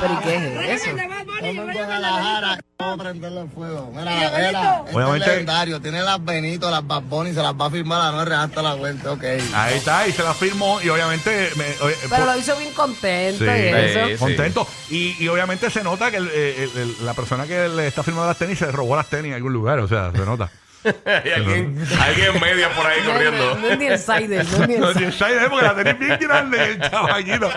¿Pero 0.00 0.20
qué 0.22 0.72
es 0.74 0.82
eso? 0.82 0.96
Vamos 0.96 1.38
en 1.42 1.56
Guadalajara, 1.72 2.58
vamos 2.78 2.94
a 3.00 3.02
prenderle 3.02 3.40
el 3.42 3.48
fuego. 3.50 3.90
Mira, 3.94 4.04
la 4.04 4.30
vela, 4.30 4.84
este 4.86 5.00
es 5.00 5.26
legendario. 5.28 5.80
Tiene 5.80 6.02
las 6.02 6.24
Benito, 6.24 6.70
las 6.70 6.86
Bad 6.86 7.02
Bunny, 7.02 7.32
se 7.32 7.42
las 7.42 7.54
va 7.54 7.66
a 7.66 7.70
firmar 7.70 8.00
a 8.02 8.12
Noel 8.12 8.32
hasta 8.32 8.62
la 8.62 8.74
vuelta, 8.74 9.12
ok. 9.12 9.24
Ahí 9.54 9.74
está, 9.76 10.06
y 10.08 10.12
se 10.12 10.22
la 10.22 10.34
firmó. 10.34 10.80
Y 10.82 10.88
obviamente. 10.88 11.50
me- 11.56 11.64
oye, 11.84 11.96
Pero 12.02 12.16
por- 12.24 12.26
lo 12.34 12.36
hizo 12.38 12.56
bien 12.56 12.72
contento 12.74 13.44
Sí. 13.44 13.50
y 13.50 13.66
eso. 13.68 14.06
Sí. 14.08 14.16
Contento. 14.18 14.66
Y, 14.90 15.24
y 15.24 15.28
obviamente 15.28 15.70
se 15.70 15.82
nota 15.82 16.10
que 16.10 16.16
el- 16.18 16.28
el- 16.30 16.70
el- 16.76 17.06
la 17.06 17.14
persona 17.14 17.46
que 17.46 17.68
le 17.68 17.86
está 17.86 18.02
firmando 18.02 18.28
las 18.28 18.38
tenis 18.38 18.58
se 18.58 18.70
robó 18.72 18.96
las 18.96 19.08
tenis 19.08 19.26
en 19.30 19.34
algún 19.34 19.52
lugar. 19.52 19.78
O 19.78 19.88
sea, 19.88 20.10
se 20.12 20.18
nota. 20.24 20.50
Hay 21.04 21.32
alguien, 21.32 21.86
alguien 22.00 22.40
media 22.40 22.70
por 22.74 22.86
ahí 22.86 23.02
corriendo. 23.02 23.56
no, 23.56 23.66
es 23.68 23.78
ni 23.78 23.86
el 23.86 23.98
cider, 23.98 24.46
no 24.46 24.62
es 24.62 24.68
ni 24.68 24.74
el 24.74 24.80
No, 24.80 25.50
porque 25.50 25.66
la 25.66 25.74
tenis 25.74 25.98
bien 25.98 26.18
grande 26.20 26.64
el 26.64 26.78
caballito. 26.78 27.50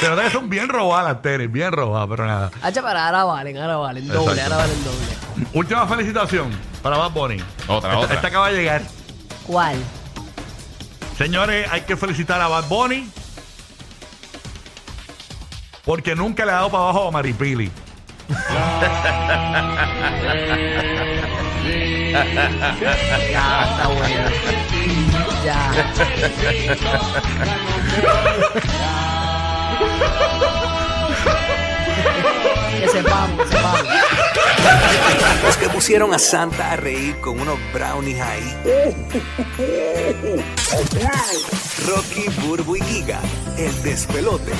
Se 0.00 0.08
nota 0.08 0.22
que 0.24 0.30
son 0.30 0.48
bien 0.48 0.68
robadas 0.68 1.12
las 1.12 1.22
tenis, 1.22 1.52
bien 1.52 1.72
robadas, 1.72 2.08
pero 2.08 2.26
nada. 2.26 2.50
Hacha, 2.62 2.82
pero 2.82 2.98
ahora 2.98 3.24
valen, 3.24 3.56
ahora 3.58 3.76
valen 3.76 4.08
doble, 4.08 4.32
Exacto. 4.32 4.54
ahora 4.54 4.66
valen 4.66 4.84
doble. 4.84 5.48
Última 5.52 5.86
felicitación 5.86 6.50
para 6.82 6.96
Bad 6.96 7.10
Bunny. 7.10 7.36
Otra, 7.66 7.90
esta, 7.90 7.98
otra. 7.98 8.14
esta 8.14 8.28
acaba 8.28 8.48
de 8.50 8.56
llegar. 8.56 8.82
¿Cuál? 9.46 9.76
Señores, 11.18 11.68
hay 11.70 11.82
que 11.82 11.96
felicitar 11.96 12.40
a 12.40 12.48
Bad 12.48 12.68
Bunny 12.68 13.10
porque 15.84 16.14
nunca 16.14 16.44
le 16.44 16.52
ha 16.52 16.56
dado 16.56 16.70
para 16.70 16.84
abajo 16.84 17.08
a 17.08 17.10
Maripili. 17.10 17.70
Ya, 23.30 23.64
está 23.70 23.88
bueno. 23.88 24.30
Ya. 25.44 25.70
que 32.80 32.88
sepamos, 32.88 33.48
sepamos. 33.48 33.82
Los 35.44 35.56
que 35.56 35.68
pusieron 35.68 36.14
a 36.14 36.18
Santa 36.18 36.72
a 36.72 36.76
reír 36.76 37.16
con 37.20 37.40
unos 37.40 37.58
brownies 37.72 38.20
ahí. 38.20 38.56
Rocky, 41.86 42.24
Burbu 42.40 42.76
y 42.76 42.80
Giga, 42.82 43.20
el 43.56 43.82
despelote. 43.82 44.52